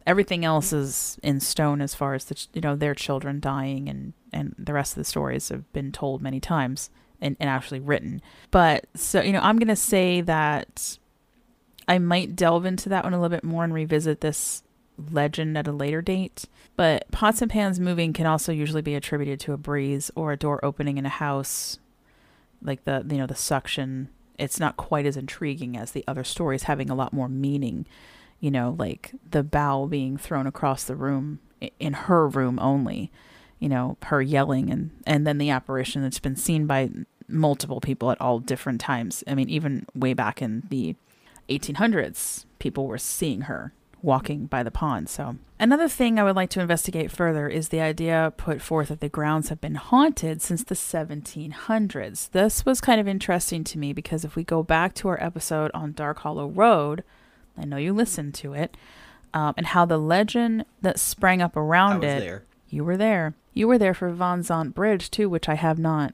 [0.06, 4.12] Everything else is in stone as far as the you know their children dying and
[4.34, 6.90] and the rest of the stories have been told many times
[7.22, 8.22] and, and actually written.
[8.52, 10.98] But so you know, I'm gonna say that
[11.88, 14.62] I might delve into that one a little bit more and revisit this
[15.12, 16.46] legend at a later date.
[16.76, 20.38] But pots and pans moving can also usually be attributed to a breeze or a
[20.38, 21.80] door opening in a house,
[22.62, 24.10] like the you know the suction.
[24.38, 27.86] It's not quite as intriguing as the other stories, having a lot more meaning.
[28.40, 31.40] You know, like the bow being thrown across the room
[31.80, 33.12] in her room only.
[33.60, 36.90] You know, her yelling and and then the apparition that's been seen by
[37.28, 39.24] multiple people at all different times.
[39.28, 40.96] I mean, even way back in the
[41.50, 45.10] 1800s, people were seeing her walking by the pond.
[45.10, 49.00] So, another thing I would like to investigate further is the idea put forth that
[49.00, 52.30] the grounds have been haunted since the 1700s.
[52.32, 55.72] This was kind of interesting to me because if we go back to our episode
[55.74, 57.04] on Dark Hollow Road,
[57.58, 58.76] I know you listened to it,
[59.34, 62.20] um, and how the legend that sprang up around was it.
[62.20, 62.44] there.
[62.70, 63.36] You were there.
[63.54, 66.14] You were there for Van Sant Bridge too, which I have not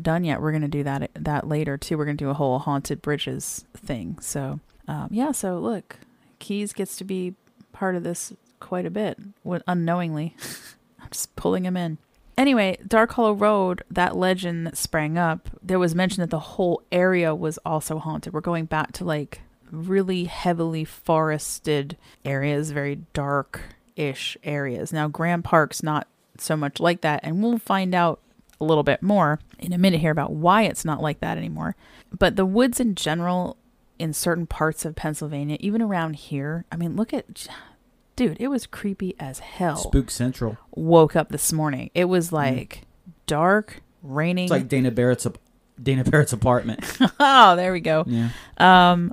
[0.00, 0.40] done yet.
[0.40, 1.98] We're gonna do that that later too.
[1.98, 4.18] We're gonna do a whole haunted bridges thing.
[4.20, 5.32] So um, yeah.
[5.32, 5.98] So look,
[6.38, 7.34] Keys gets to be
[7.72, 9.18] part of this quite a bit,
[9.66, 10.34] unknowingly.
[11.00, 11.98] I'm just pulling him in.
[12.36, 16.82] Anyway, Dark Hollow Road, that legend that sprang up, there was mention that the whole
[16.92, 18.34] area was also haunted.
[18.34, 23.62] We're going back to like really heavily forested areas, very dark
[23.96, 24.92] ish areas.
[24.92, 28.20] Now, Graeme Park's not so much like that, and we'll find out
[28.60, 31.74] a little bit more in a minute here about why it's not like that anymore.
[32.16, 33.56] But the woods in general,
[33.98, 37.48] in certain parts of Pennsylvania, even around here, I mean, look at.
[38.16, 40.56] Dude, it was creepy as hell Spook Central.
[40.74, 41.90] woke up this morning.
[41.94, 42.82] It was like
[43.26, 44.44] dark, raining.
[44.44, 45.26] It's like Dana Barrett's
[45.82, 46.80] Dana Barrett's apartment.
[47.20, 48.04] oh, there we go.
[48.06, 49.12] yeah, Um,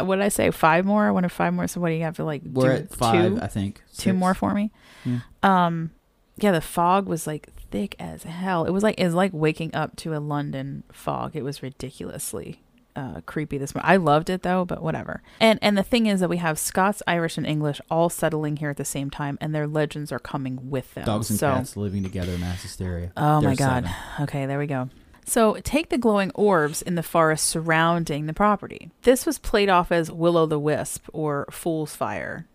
[0.00, 0.50] what did I say?
[0.50, 1.06] Five more.
[1.06, 1.68] I wanted five more.
[1.68, 2.42] So what do you have to like?
[2.44, 3.82] we're do at five, Two, I think.
[3.96, 4.72] two more for me.
[5.04, 5.20] Yeah.
[5.44, 5.92] Um,
[6.38, 8.64] yeah, the fog was like thick as hell.
[8.64, 11.36] It was like it's like waking up to a London fog.
[11.36, 12.62] It was ridiculously
[12.96, 13.90] uh, creepy this morning.
[13.90, 15.22] I loved it though, but whatever.
[15.40, 18.70] And and the thing is that we have Scots, Irish, and English all settling here
[18.70, 21.04] at the same time, and their legends are coming with them.
[21.04, 23.12] Dogs and so, cats living together in mass hysteria.
[23.16, 23.84] Oh my god.
[23.84, 23.90] seven.
[24.20, 24.88] Okay, there we go.
[25.24, 28.90] So take the glowing orbs in the forest surrounding the property.
[29.02, 32.46] This was played off as will o' the wisp or fool's fire.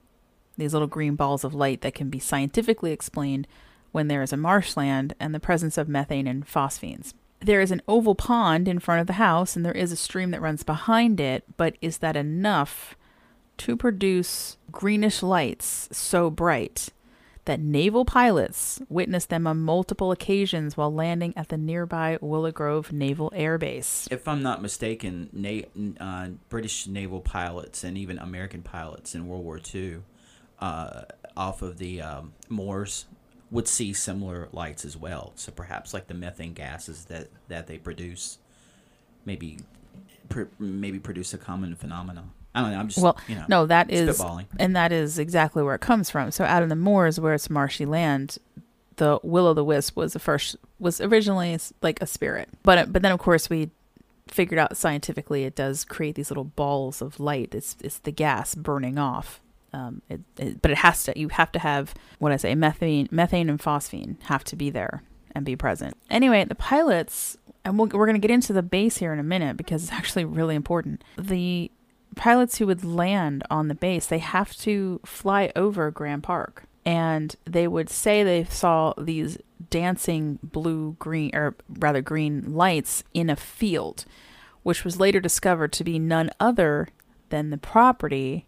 [0.57, 3.47] These little green balls of light that can be scientifically explained
[3.91, 7.13] when there is a marshland and the presence of methane and phosphines.
[7.39, 10.31] There is an oval pond in front of the house and there is a stream
[10.31, 12.95] that runs behind it, but is that enough
[13.57, 16.89] to produce greenish lights so bright
[17.45, 22.91] that naval pilots witnessed them on multiple occasions while landing at the nearby Willow Grove
[22.91, 24.07] Naval Air Base.
[24.11, 29.45] If I'm not mistaken, na- uh, British naval pilots and even American pilots in World
[29.45, 29.99] War II,
[30.59, 31.03] uh,
[31.37, 33.05] off of the um, moors,
[33.55, 35.31] would see similar lights as well.
[35.35, 38.37] So perhaps like the methane gases that, that they produce,
[39.25, 39.59] maybe
[40.29, 42.31] pr- maybe produce a common phenomenon.
[42.53, 42.79] I don't know.
[42.79, 44.21] I'm just Well, you know, no, that is,
[44.59, 46.31] and that is exactly where it comes from.
[46.31, 48.37] So out in the moors, where it's marshy land,
[48.95, 53.01] the will o' the wisp was the first was originally like a spirit, but but
[53.01, 53.71] then of course we
[54.27, 57.53] figured out scientifically it does create these little balls of light.
[57.53, 59.41] It's it's the gas burning off.
[59.75, 61.19] Um, it, it, but it has to.
[61.19, 65.03] You have to have what I say, methane, methane and phosphine have to be there
[65.33, 65.97] and be present.
[66.09, 69.23] Anyway, the pilots, and we'll, we're going to get into the base here in a
[69.23, 71.03] minute because it's actually really important.
[71.17, 71.71] The
[72.15, 76.63] pilots who would land on the base, they have to fly over Graeme Park.
[76.85, 79.37] And they would say they saw these
[79.69, 84.05] dancing blue green, or rather green lights in a field,
[84.63, 86.87] which was later discovered to be none other
[87.29, 88.45] than the property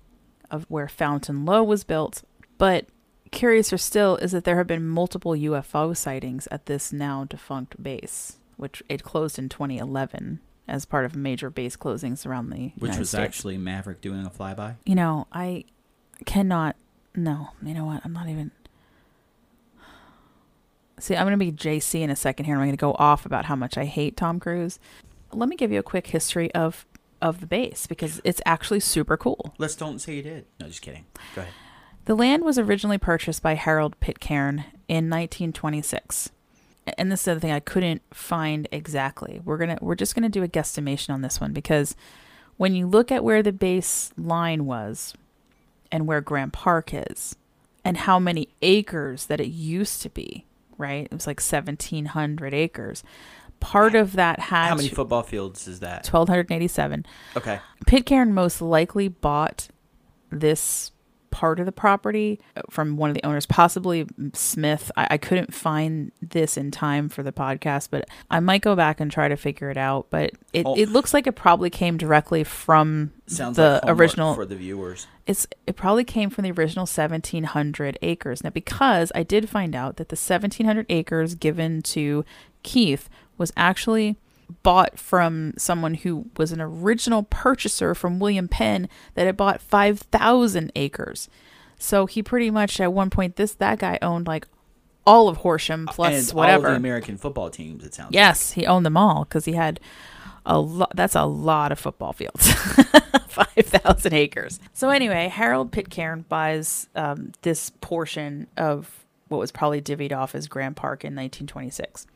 [0.52, 2.24] of where Fountain Low was built.
[2.58, 2.86] But
[3.32, 8.38] curiouser still is that there have been multiple UFO sightings at this now defunct base,
[8.56, 13.00] which it closed in 2011 as part of major base closings around the Which United
[13.00, 13.24] was States.
[13.24, 14.76] actually Maverick doing a flyby.
[14.86, 15.66] You know, I
[16.26, 16.76] cannot.
[17.16, 18.02] No, you know what?
[18.04, 18.52] I'm not even.
[21.00, 22.56] See, I'm going to be JC in a second here.
[22.56, 24.80] and I'm going to go off about how much I hate Tom Cruise.
[25.32, 26.86] Let me give you a quick history of
[27.22, 29.54] of the base because it's actually super cool.
[29.58, 30.46] Let's don't say you did.
[30.60, 31.06] No, just kidding.
[31.36, 31.54] Go ahead.
[32.06, 36.32] The land was originally purchased by Harold Pitcairn in 1926.
[36.98, 39.42] And this is the other thing I couldn't find exactly.
[39.44, 41.96] We're gonna we're just gonna do a guesstimation on this one because
[42.56, 45.14] when you look at where the base line was
[45.92, 47.36] and where Graeme Park is
[47.84, 50.46] and how many acres that it used to be,
[50.78, 51.06] right?
[51.06, 53.04] It was like 1700 acres.
[53.60, 56.06] Part of that had How many football fields is that?
[56.08, 57.06] 1287.
[57.36, 57.60] Okay.
[57.86, 59.68] Pitcairn most likely bought
[60.30, 60.92] this
[61.30, 64.90] part of the property uh, from one of the owners, possibly Smith.
[64.96, 69.00] I, I couldn't find this in time for the podcast, but I might go back
[69.00, 70.08] and try to figure it out.
[70.10, 70.76] But it, Oh.
[70.76, 74.34] it looks like it probably came directly from Sounds the like original.
[74.34, 75.06] for the viewers.
[75.28, 78.44] it's it probably came from the original 1700 acres.
[78.44, 82.24] Now, because I did find out that the 1700 acres given to
[82.64, 84.18] Keith was actually
[84.64, 90.72] bought from someone who was an original purchaser from William Penn that had bought 5,000
[90.76, 91.30] acres.
[91.78, 94.48] So he pretty much at one point this that guy owned like
[95.06, 96.68] all of Horsham plus and whatever.
[96.68, 97.84] all the American football teams.
[97.84, 98.08] It sounds.
[98.08, 98.16] Like.
[98.16, 99.80] Yes, he owned them all because he had
[100.46, 100.92] a lot.
[100.96, 102.52] That's a lot of football fields,
[103.28, 104.60] five thousand acres.
[104.74, 110.48] So anyway, Harold Pitcairn buys um, this portion of what was probably divvied off as
[110.48, 112.08] Graeme Park in 1926.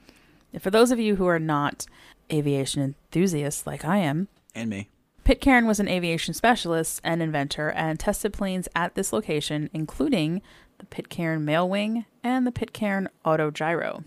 [0.60, 1.86] For those of you who are not
[2.32, 4.90] aviation enthusiasts like I am, And me.
[5.24, 10.42] Pitcairn was an aviation specialist and inventor and tested planes at this location, including
[10.80, 14.04] the Pitcairn Mail Wing and the Pitcairn Autogyro.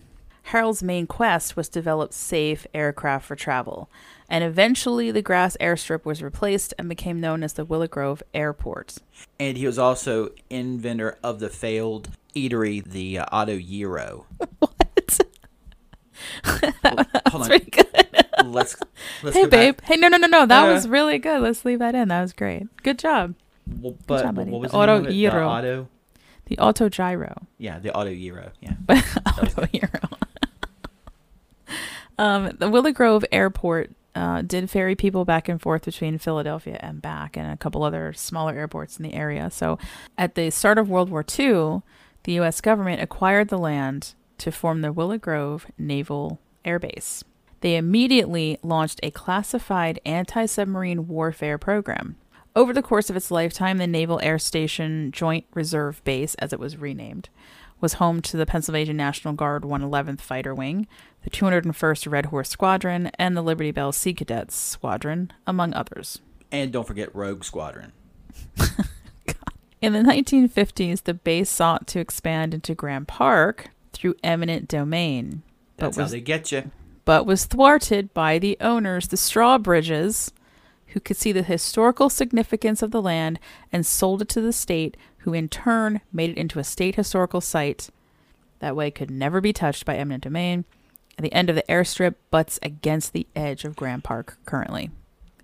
[0.49, 3.89] Harold's main quest was to develop safe aircraft for travel,
[4.29, 8.99] and eventually the grass airstrip was replaced and became known as the Willow Grove Airport.
[9.39, 14.27] And he was also inventor of the failed eatery, the uh, Auto Gyro.
[16.83, 17.47] Hold on.
[17.47, 18.25] Pretty good.
[18.45, 18.75] Let's
[19.23, 19.51] let's Hey, go back.
[19.51, 19.79] babe.
[19.83, 20.45] Hey, no, no, no, no.
[20.45, 21.41] That Uh, was really good.
[21.41, 22.07] Let's leave that in.
[22.09, 22.67] That was great.
[22.83, 23.35] Good job.
[23.81, 24.51] Well, but job, buddy.
[24.51, 25.09] what was The Auto of it?
[25.09, 25.49] The Gyro.
[25.49, 25.87] Auto.
[26.45, 27.43] The Autogyro.
[27.57, 28.51] Yeah, the Auto Gyro.
[28.61, 28.73] Yeah.
[29.41, 29.99] Auto gyro.
[32.19, 37.01] um, the Willow Grove Airport uh, did ferry people back and forth between Philadelphia and
[37.01, 39.49] back, and a couple other smaller airports in the area.
[39.49, 39.77] So,
[40.17, 41.81] at the start of World War II,
[42.23, 42.61] the U.S.
[42.61, 47.23] government acquired the land to form the Willow Grove Naval Air Base.
[47.61, 52.17] They immediately launched a classified anti submarine warfare program.
[52.55, 56.59] Over the course of its lifetime, the Naval Air Station Joint Reserve Base, as it
[56.59, 57.29] was renamed,
[57.81, 60.87] was home to the Pennsylvania National Guard 111th Fighter Wing,
[61.23, 66.21] the 201st Red Horse Squadron, and the Liberty Bell Sea Cadets Squadron, among others.
[66.51, 67.91] And don't forget Rogue Squadron.
[69.81, 75.43] In the 1950s, the base sought to expand into Graeme Park through eminent domain,
[75.77, 76.71] That's but how was they get you.
[77.03, 80.31] but was thwarted by the owners, the Strawbridges,
[80.87, 83.39] who could see the historical significance of the land
[83.71, 87.41] and sold it to the state, who in turn made it into a state historical
[87.41, 87.89] site.
[88.59, 90.65] That way, could never be touched by eminent domain.
[91.17, 94.91] And the end of the airstrip butts against the edge of Graeme Park currently.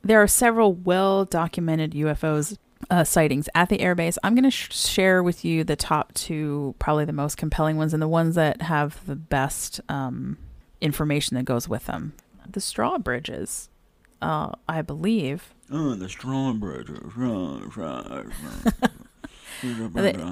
[0.04, 2.58] There are several well documented UFOs
[2.92, 4.18] uh, sightings at the airbase.
[4.22, 7.94] I'm going to sh- share with you the top two, probably the most compelling ones,
[7.94, 10.38] and the ones that have the best um,
[10.82, 12.14] information that goes with them.
[12.48, 13.70] The Strawbridges,
[14.22, 15.54] uh, I believe.
[15.72, 17.16] Oh, the Strawbridges.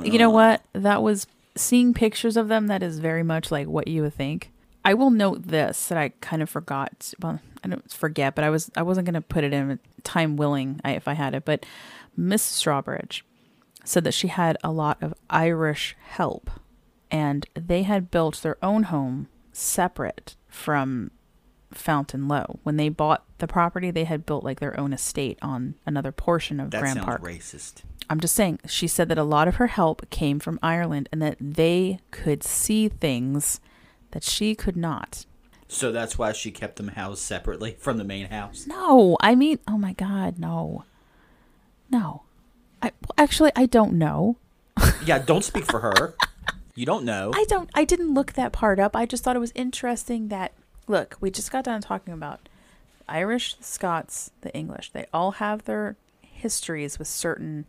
[0.06, 0.62] You know what?
[0.74, 2.68] That was seeing pictures of them.
[2.68, 4.52] That is very much like what you would think.
[4.84, 7.14] I will note this that I kind of forgot.
[7.22, 10.36] Well, I don't forget, but I was I wasn't going to put it in time
[10.36, 11.46] willing I, if I had it.
[11.46, 11.66] But
[12.16, 13.22] Miss Strawbridge
[13.84, 16.50] said that she had a lot of Irish help,
[17.10, 21.12] and they had built their own home separate from
[21.72, 22.60] Fountain Low.
[22.64, 26.60] When they bought the property, they had built like their own estate on another portion
[26.60, 27.22] of That Graeme sounds Park.
[27.22, 27.84] racist.
[28.10, 31.22] I'm just saying, she said that a lot of her help came from Ireland and
[31.22, 33.60] that they could see things
[34.12, 35.26] that she could not.
[35.68, 38.66] So that's why she kept them housed separately from the main house.
[38.66, 40.86] No, I mean, oh my God, no.
[41.90, 42.24] No.
[42.82, 44.38] I well, actually I don't know.
[45.06, 46.16] Yeah, don't speak for her.
[46.76, 47.32] You don't know.
[47.36, 48.96] I don't I didn't look that part up.
[48.96, 50.54] I just thought it was interesting that
[50.88, 52.50] look, we just got done talking about
[53.08, 54.92] Irish, the Scots, the English.
[54.92, 57.66] They all have their histories with certain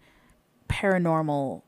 [0.68, 1.62] paranormal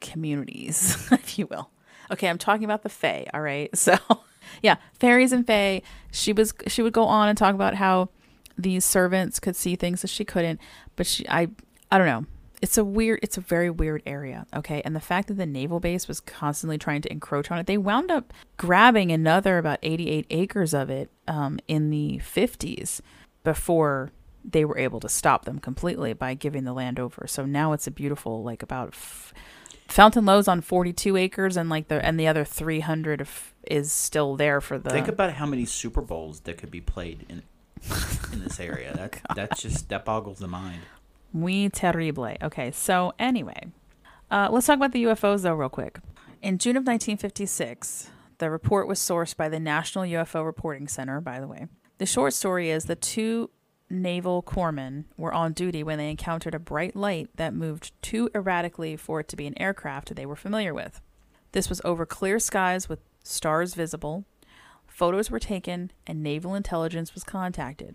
[0.00, 1.70] communities, if you will.
[2.10, 3.70] Okay, I'm talking about the Fae, all right?
[3.76, 3.96] So,
[4.62, 5.82] yeah, fairies and Fae.
[6.12, 8.10] She was she would go on and talk about how
[8.56, 10.60] these servants could see things that she couldn't,
[10.94, 11.48] but she I
[11.90, 12.26] I don't know.
[12.62, 14.80] It's a weird it's a very weird area, okay?
[14.84, 17.78] And the fact that the naval base was constantly trying to encroach on it, they
[17.78, 23.00] wound up grabbing another about 88 acres of it um, in the 50s
[23.44, 24.10] before
[24.42, 27.26] they were able to stop them completely by giving the land over.
[27.26, 29.34] So now it's a beautiful like about f-
[29.88, 34.36] Fountain Low's on 42 acres and like the and the other 300 of, is still
[34.36, 37.42] there for the Think about how many Super Bowls that could be played in
[38.32, 38.94] in this area.
[38.94, 40.80] That that's just that boggles the mind.
[41.36, 42.34] Muy terrible.
[42.42, 43.68] Okay, so anyway,
[44.30, 45.98] uh, let's talk about the UFOs though, real quick.
[46.40, 51.38] In June of 1956, the report was sourced by the National UFO Reporting Center, by
[51.38, 51.66] the way.
[51.98, 53.50] The short story is the two
[53.90, 58.96] naval corpsmen were on duty when they encountered a bright light that moved too erratically
[58.96, 61.02] for it to be an aircraft they were familiar with.
[61.52, 64.24] This was over clear skies with stars visible.
[64.86, 67.94] Photos were taken and naval intelligence was contacted.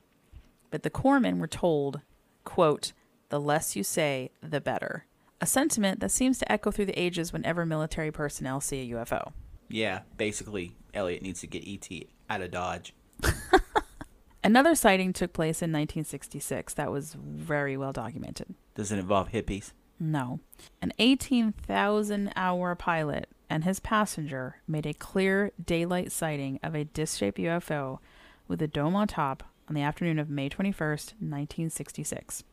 [0.70, 2.02] But the corpsmen were told,
[2.44, 2.94] quote,
[3.32, 5.06] the less you say, the better.
[5.40, 9.32] A sentiment that seems to echo through the ages whenever military personnel see a UFO.
[9.70, 11.90] Yeah, basically, Elliot needs to get ET
[12.30, 12.94] out of Dodge.
[14.44, 18.54] Another sighting took place in 1966 that was very well documented.
[18.76, 19.72] Does it involve hippies?
[19.98, 20.42] No.
[20.82, 27.20] An 18,000 hour pilot and his passenger made a clear daylight sighting of a disc
[27.20, 28.00] shaped UFO
[28.48, 32.44] with a dome on top on the afternoon of May 21st, 1966.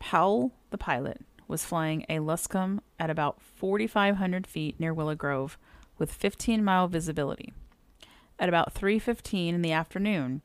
[0.00, 5.56] Powell, the pilot, was flying a Luscombe at about 4,500 feet near Willow Grove
[5.98, 7.52] with 15 mile visibility.
[8.38, 10.42] At about 3:15 in the afternoon,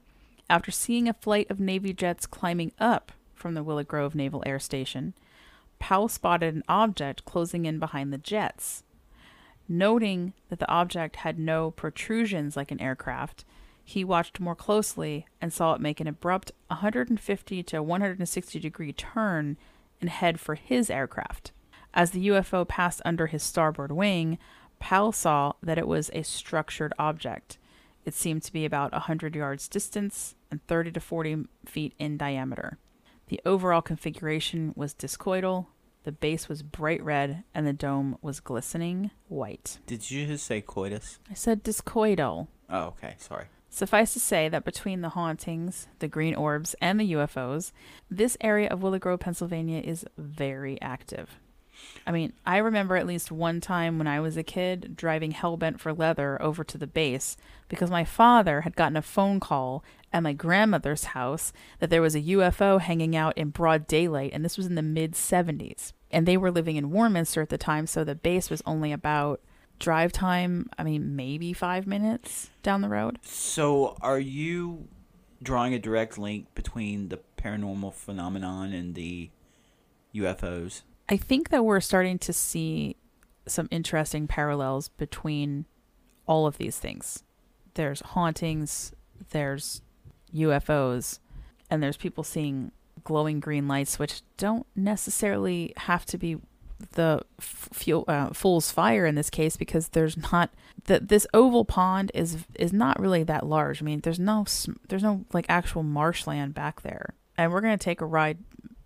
[0.50, 4.60] after seeing a flight of Navy jets climbing up from the Willow Grove Naval Air
[4.60, 5.14] Station,
[5.80, 8.84] Powell spotted an object closing in behind the jets.
[9.68, 13.46] Noting that the object had no protrusions like an aircraft,
[13.88, 19.58] he watched more closely and saw it make an abrupt 150 to 160 degree turn
[20.02, 21.52] and head for his aircraft.
[21.94, 24.40] As the UFO passed under his starboard wing,
[24.80, 27.60] Powell saw that it was a structured object.
[28.04, 32.80] It seemed to be about 100 yards distance and 30 to 40 feet in diameter.
[33.28, 35.68] The overall configuration was discoidal,
[36.04, 39.80] the base was bright red, and the dome was glistening white.
[39.86, 41.20] Did you just say coitus?
[41.30, 42.48] I said discoidal.
[42.70, 43.16] Oh, okay.
[43.18, 43.46] Sorry.
[43.76, 47.74] Suffice to say that between the hauntings, the green orbs, and the UFOs,
[48.10, 51.42] this area of Willow Grove, Pennsylvania is very active.
[52.08, 55.82] I mean, I remember at least one time when I was a kid driving Hellbent
[55.82, 57.36] for Leather over to the base
[57.68, 62.16] because my father had gotten a phone call at my grandmother's house that there was
[62.16, 65.92] a UFO hanging out in broad daylight, and this was in the mid 70s.
[66.10, 69.42] And they were living in Warminster at the time, so the base was only about
[69.80, 73.20] drive time, I mean, maybe five minutes down the road.
[73.24, 74.88] So, are you
[75.42, 79.30] drawing a direct link between the paranormal phenomenon and the
[80.14, 80.82] UFOs?
[81.08, 82.96] I think that we're starting to see
[83.48, 85.66] some interesting parallels between
[86.26, 87.24] all of these things.
[87.76, 88.92] There's hauntings,
[89.30, 89.82] there's
[90.34, 91.20] UFOs,
[91.70, 92.72] and there's people seeing
[93.04, 96.38] glowing green lights, which don't necessarily have to be
[96.92, 100.52] the fuel, uh, fool's fire in this case because there's not
[100.86, 103.82] that this oval pond is is not really that large.
[103.82, 104.46] I mean, there's no
[104.90, 108.40] there's no like actual marshland back there, and we're gonna take a ride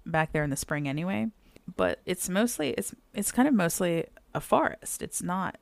[0.06, 1.28] back there in the spring anyway.
[1.76, 5.02] but it's mostly it's it's kind of mostly a forest.
[5.02, 5.58] It's not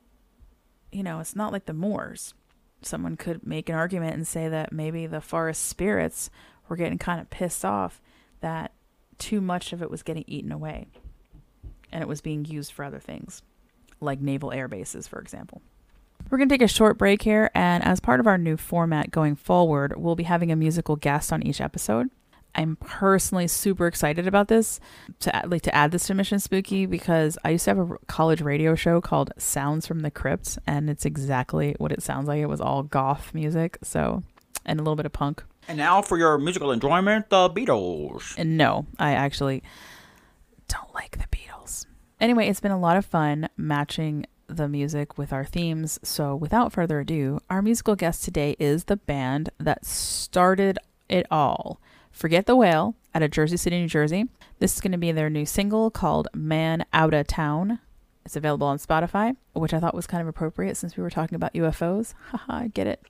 [0.90, 2.34] you know, it's not like the moors.
[2.80, 6.30] Someone could make an argument and say that maybe the forest spirits
[6.68, 8.00] were getting kind of pissed off
[8.40, 8.72] that
[9.18, 10.86] too much of it was getting eaten away
[11.92, 13.42] and it was being used for other things,
[14.00, 15.62] like naval air bases, for example.
[16.30, 19.10] We're going to take a short break here, and as part of our new format
[19.10, 22.10] going forward, we'll be having a musical guest on each episode.
[22.54, 24.80] I'm personally super excited about this
[25.20, 27.96] to add, like to add this to Mission Spooky because I used to have a
[28.08, 32.40] college radio show called Sounds from the Crypt, and it's exactly what it sounds like.
[32.40, 34.22] It was all goth music, so
[34.66, 35.44] and a little bit of punk.
[35.68, 38.34] And now for your musical enjoyment, the Beatles.
[38.36, 39.62] And no, I actually
[40.68, 41.86] don't like the Beatles.
[42.20, 45.98] Anyway, it's been a lot of fun matching the music with our themes.
[46.02, 51.80] So, without further ado, our musical guest today is the band that started it all.
[52.10, 54.26] Forget the Whale out of Jersey City, New Jersey.
[54.58, 57.78] This is going to be their new single called Man Outta Town.
[58.24, 61.36] It's available on Spotify, which I thought was kind of appropriate since we were talking
[61.36, 62.14] about UFOs.
[62.30, 63.02] Haha, get it.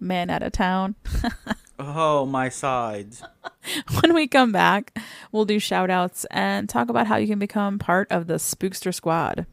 [0.00, 0.96] Man Outta Town.
[1.78, 3.22] Oh, my sides.
[4.00, 4.98] when we come back,
[5.30, 8.92] we'll do shout outs and talk about how you can become part of the Spookster
[8.92, 9.46] Squad.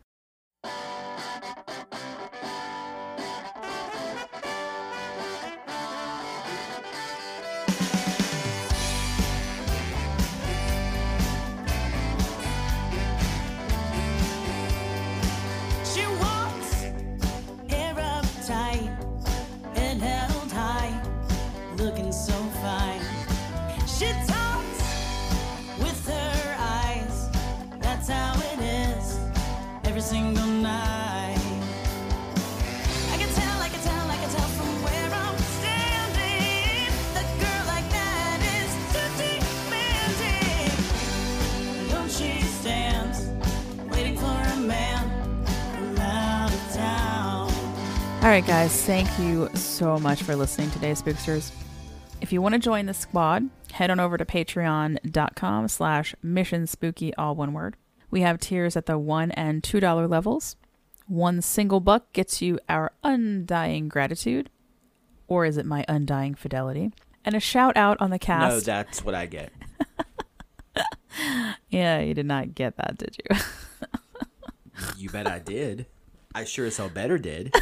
[48.36, 51.54] Right, guys, thank you so much for listening today, Spooksters.
[52.20, 57.16] If you want to join the squad, head on over to patreon.com slash mission spooky,
[57.16, 57.78] all one word.
[58.12, 60.58] We have tiers at the one and two dollar levels.
[61.08, 64.50] One single buck gets you our undying gratitude,
[65.30, 66.92] or is it my undying fidelity?
[67.24, 68.54] And a shout out on the cast.
[68.54, 69.54] No, that's what I get.
[71.70, 73.38] yeah, you did not get that, did you?
[74.98, 75.86] You bet I did.
[76.34, 77.56] I sure as hell better did.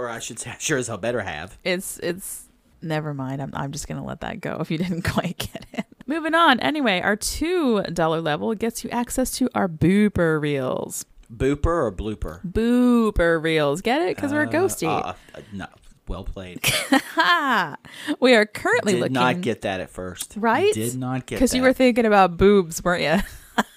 [0.00, 1.58] Or I should say, I sure as hell better have.
[1.64, 2.44] it's it's
[2.82, 3.40] never mind.
[3.42, 5.84] I'm I'm just gonna let that go if you didn't quite get it.
[6.06, 6.58] Moving on.
[6.60, 11.04] Anyway, our two dollar level gets you access to our booper reels.
[11.32, 12.44] Booper or blooper?
[12.44, 13.80] Booper reels.
[13.82, 14.16] Get it?
[14.16, 14.88] Because we're ghosty.
[14.88, 15.66] Uh, uh, no,
[16.08, 16.60] well played.
[18.20, 19.36] We are currently looking Did looking.
[19.36, 20.34] not get that at first.
[20.36, 20.72] right.
[20.74, 23.64] Did not get because you were thinking about boobs, weren't you?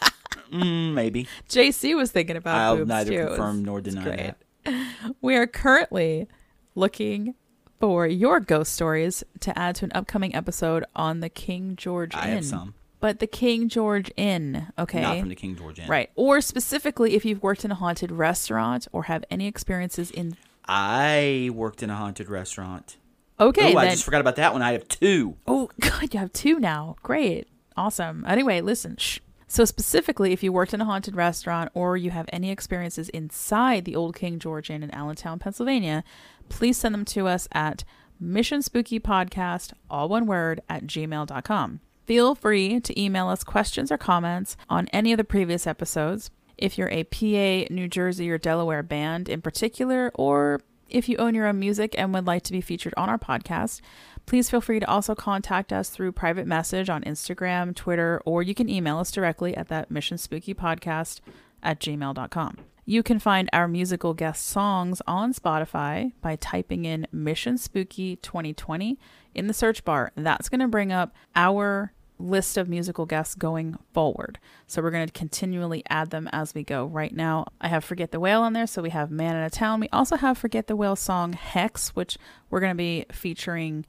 [0.51, 1.27] Mm, maybe.
[1.49, 3.27] JC was thinking about I'll boobs neither too.
[3.29, 4.37] Confirm nor deny that.
[5.21, 6.27] We are currently
[6.75, 7.35] looking
[7.79, 12.29] for your ghost stories to add to an upcoming episode on the King George I
[12.29, 12.35] Inn.
[12.35, 12.73] have some.
[12.99, 15.01] But the King George Inn, okay?
[15.01, 15.87] Not from the King George Inn.
[15.89, 16.09] Right.
[16.15, 21.49] Or specifically if you've worked in a haunted restaurant or have any experiences in I
[21.53, 22.95] worked in a haunted restaurant.
[23.39, 24.61] Okay, oh, I then just forgot about that one.
[24.61, 25.35] I have two.
[25.45, 26.95] Oh, God, you have two now.
[27.03, 27.47] Great.
[27.75, 28.23] Awesome.
[28.27, 28.95] Anyway, listen.
[28.97, 29.19] Shh.
[29.53, 33.85] So, specifically, if you worked in a haunted restaurant or you have any experiences inside
[33.85, 36.03] the Old King George Inn in Allentown, Pennsylvania,
[36.49, 37.83] please send them to us at
[38.19, 41.81] Mission Spooky Podcast, all one word, at gmail.com.
[42.07, 46.31] Feel free to email us questions or comments on any of the previous episodes.
[46.57, 51.35] If you're a PA, New Jersey, or Delaware band in particular, or if you own
[51.35, 53.81] your own music and would like to be featured on our podcast,
[54.25, 58.55] please feel free to also contact us through private message on Instagram, Twitter, or you
[58.55, 61.19] can email us directly at that Mission Spooky Podcast
[61.61, 62.57] at gmail.com.
[62.85, 68.99] You can find our musical guest songs on Spotify by typing in Mission Spooky 2020
[69.33, 70.11] in the search bar.
[70.15, 74.37] That's going to bring up our list of musical guests going forward.
[74.67, 76.85] So we're going to continually add them as we go.
[76.85, 79.49] Right now, I have Forget the Whale on there, so we have Man in a
[79.49, 79.79] Town.
[79.79, 82.17] We also have Forget the Whale song Hex, which
[82.49, 83.85] we're going to be featuring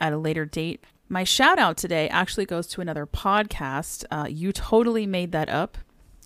[0.00, 0.84] at a later date.
[1.08, 4.04] My shout out today actually goes to another podcast.
[4.10, 5.78] Uh, you totally made that up.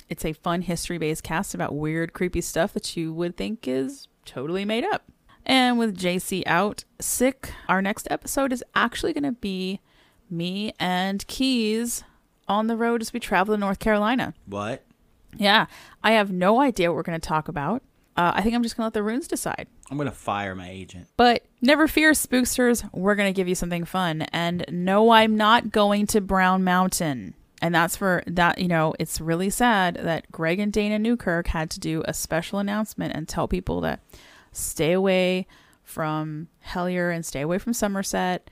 [0.08, 4.08] It's a fun history based cast about weird, creepy stuff that you would think is
[4.24, 5.04] totally made up.
[5.46, 9.80] And with JC out sick, our next episode is actually going to be
[10.30, 12.04] me and Keys
[12.48, 14.34] on the road as we travel to North Carolina.
[14.46, 14.84] What?
[15.36, 15.66] Yeah,
[16.02, 17.82] I have no idea what we're going to talk about.
[18.16, 19.68] Uh, I think I'm just going to let the runes decide.
[19.90, 21.08] I'm gonna fire my agent.
[21.16, 22.88] But never fear, spooksters.
[22.92, 24.22] We're going to give you something fun.
[24.32, 27.34] And no, I'm not going to Brown Mountain.
[27.60, 31.70] And that's for that, you know, it's really sad that Greg and Dana Newkirk had
[31.70, 34.00] to do a special announcement and tell people that
[34.50, 35.46] stay away
[35.84, 38.50] from Hellier and stay away from Somerset.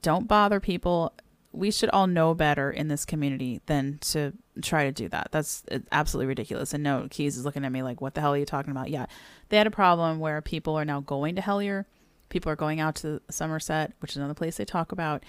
[0.00, 1.12] Don't bother people.
[1.52, 4.32] We should all know better in this community than to
[4.62, 5.28] try to do that.
[5.30, 6.74] That's uh, absolutely ridiculous.
[6.74, 8.90] And no, Keys is looking at me like, what the hell are you talking about?
[8.90, 9.06] Yeah,
[9.48, 11.84] they had a problem where people are now going to Hellier.
[12.28, 15.22] People are going out to Somerset, which is another place they talk about.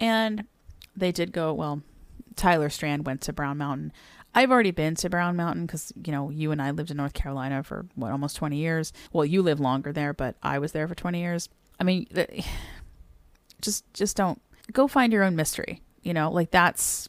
[0.00, 0.44] And
[0.96, 1.82] they did go, well,
[2.36, 3.92] Tyler Strand went to Brown Mountain.
[4.34, 7.14] I've already been to Brown Mountain because, you know, you and I lived in North
[7.14, 8.92] Carolina for what, almost 20 years.
[9.12, 11.48] Well, you live longer there, but I was there for 20 years.
[11.80, 12.06] I mean,
[13.60, 14.40] just, just don't
[14.72, 15.82] go find your own mystery.
[16.02, 17.08] You know, like that's,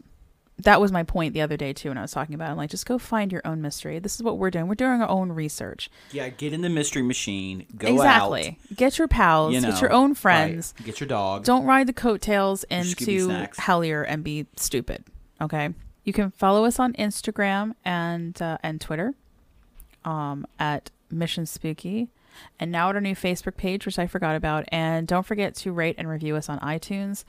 [0.63, 2.51] that was my point the other day too when I was talking about it.
[2.51, 3.99] I'm like, just go find your own mystery.
[3.99, 4.67] This is what we're doing.
[4.67, 5.89] We're doing our own research.
[6.11, 7.65] Yeah, get in the mystery machine.
[7.77, 8.59] Go exactly.
[8.75, 9.53] Get your pals.
[9.53, 10.17] You know, get your own right.
[10.17, 10.73] friends.
[10.83, 11.45] Get your dog.
[11.45, 13.29] Don't ride the coattails into.
[13.57, 15.05] Hellier and be stupid.
[15.39, 15.69] Okay.
[16.03, 19.13] You can follow us on Instagram and uh, and Twitter,
[20.03, 22.09] um, at Mission Spooky,
[22.59, 24.65] and now at our new Facebook page, which I forgot about.
[24.69, 27.23] And don't forget to rate and review us on iTunes.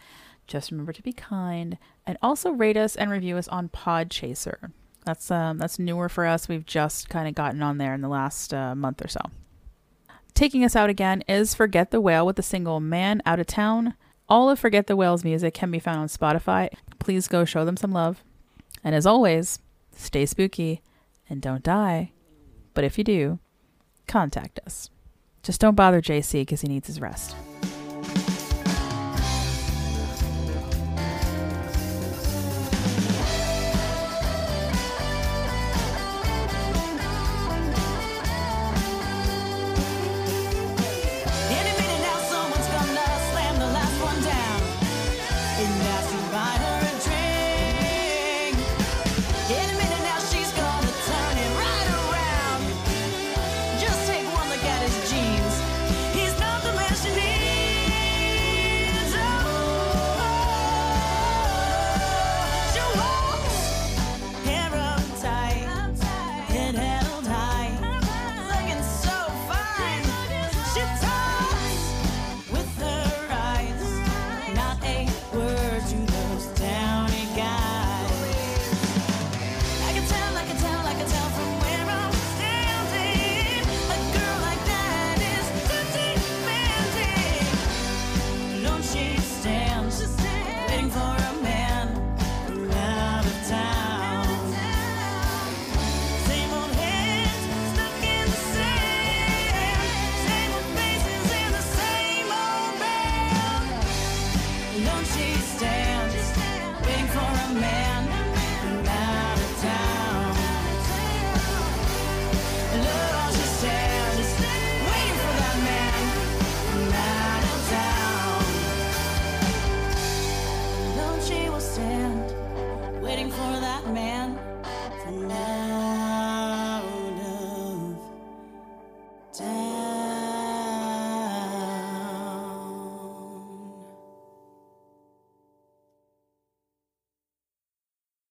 [0.47, 4.73] Just remember to be kind, and also rate us and review us on Podchaser.
[5.05, 6.49] That's um that's newer for us.
[6.49, 9.21] We've just kind of gotten on there in the last uh, month or so.
[10.35, 13.95] Taking us out again is Forget the Whale with the single Man Out of Town.
[14.29, 16.69] All of Forget the Whale's music can be found on Spotify.
[16.99, 18.23] Please go show them some love.
[18.85, 19.59] And as always,
[19.95, 20.83] stay spooky
[21.29, 22.13] and don't die.
[22.75, 23.39] But if you do,
[24.11, 24.91] contact us.
[25.43, 27.35] Just don't bother JC because he needs his rest.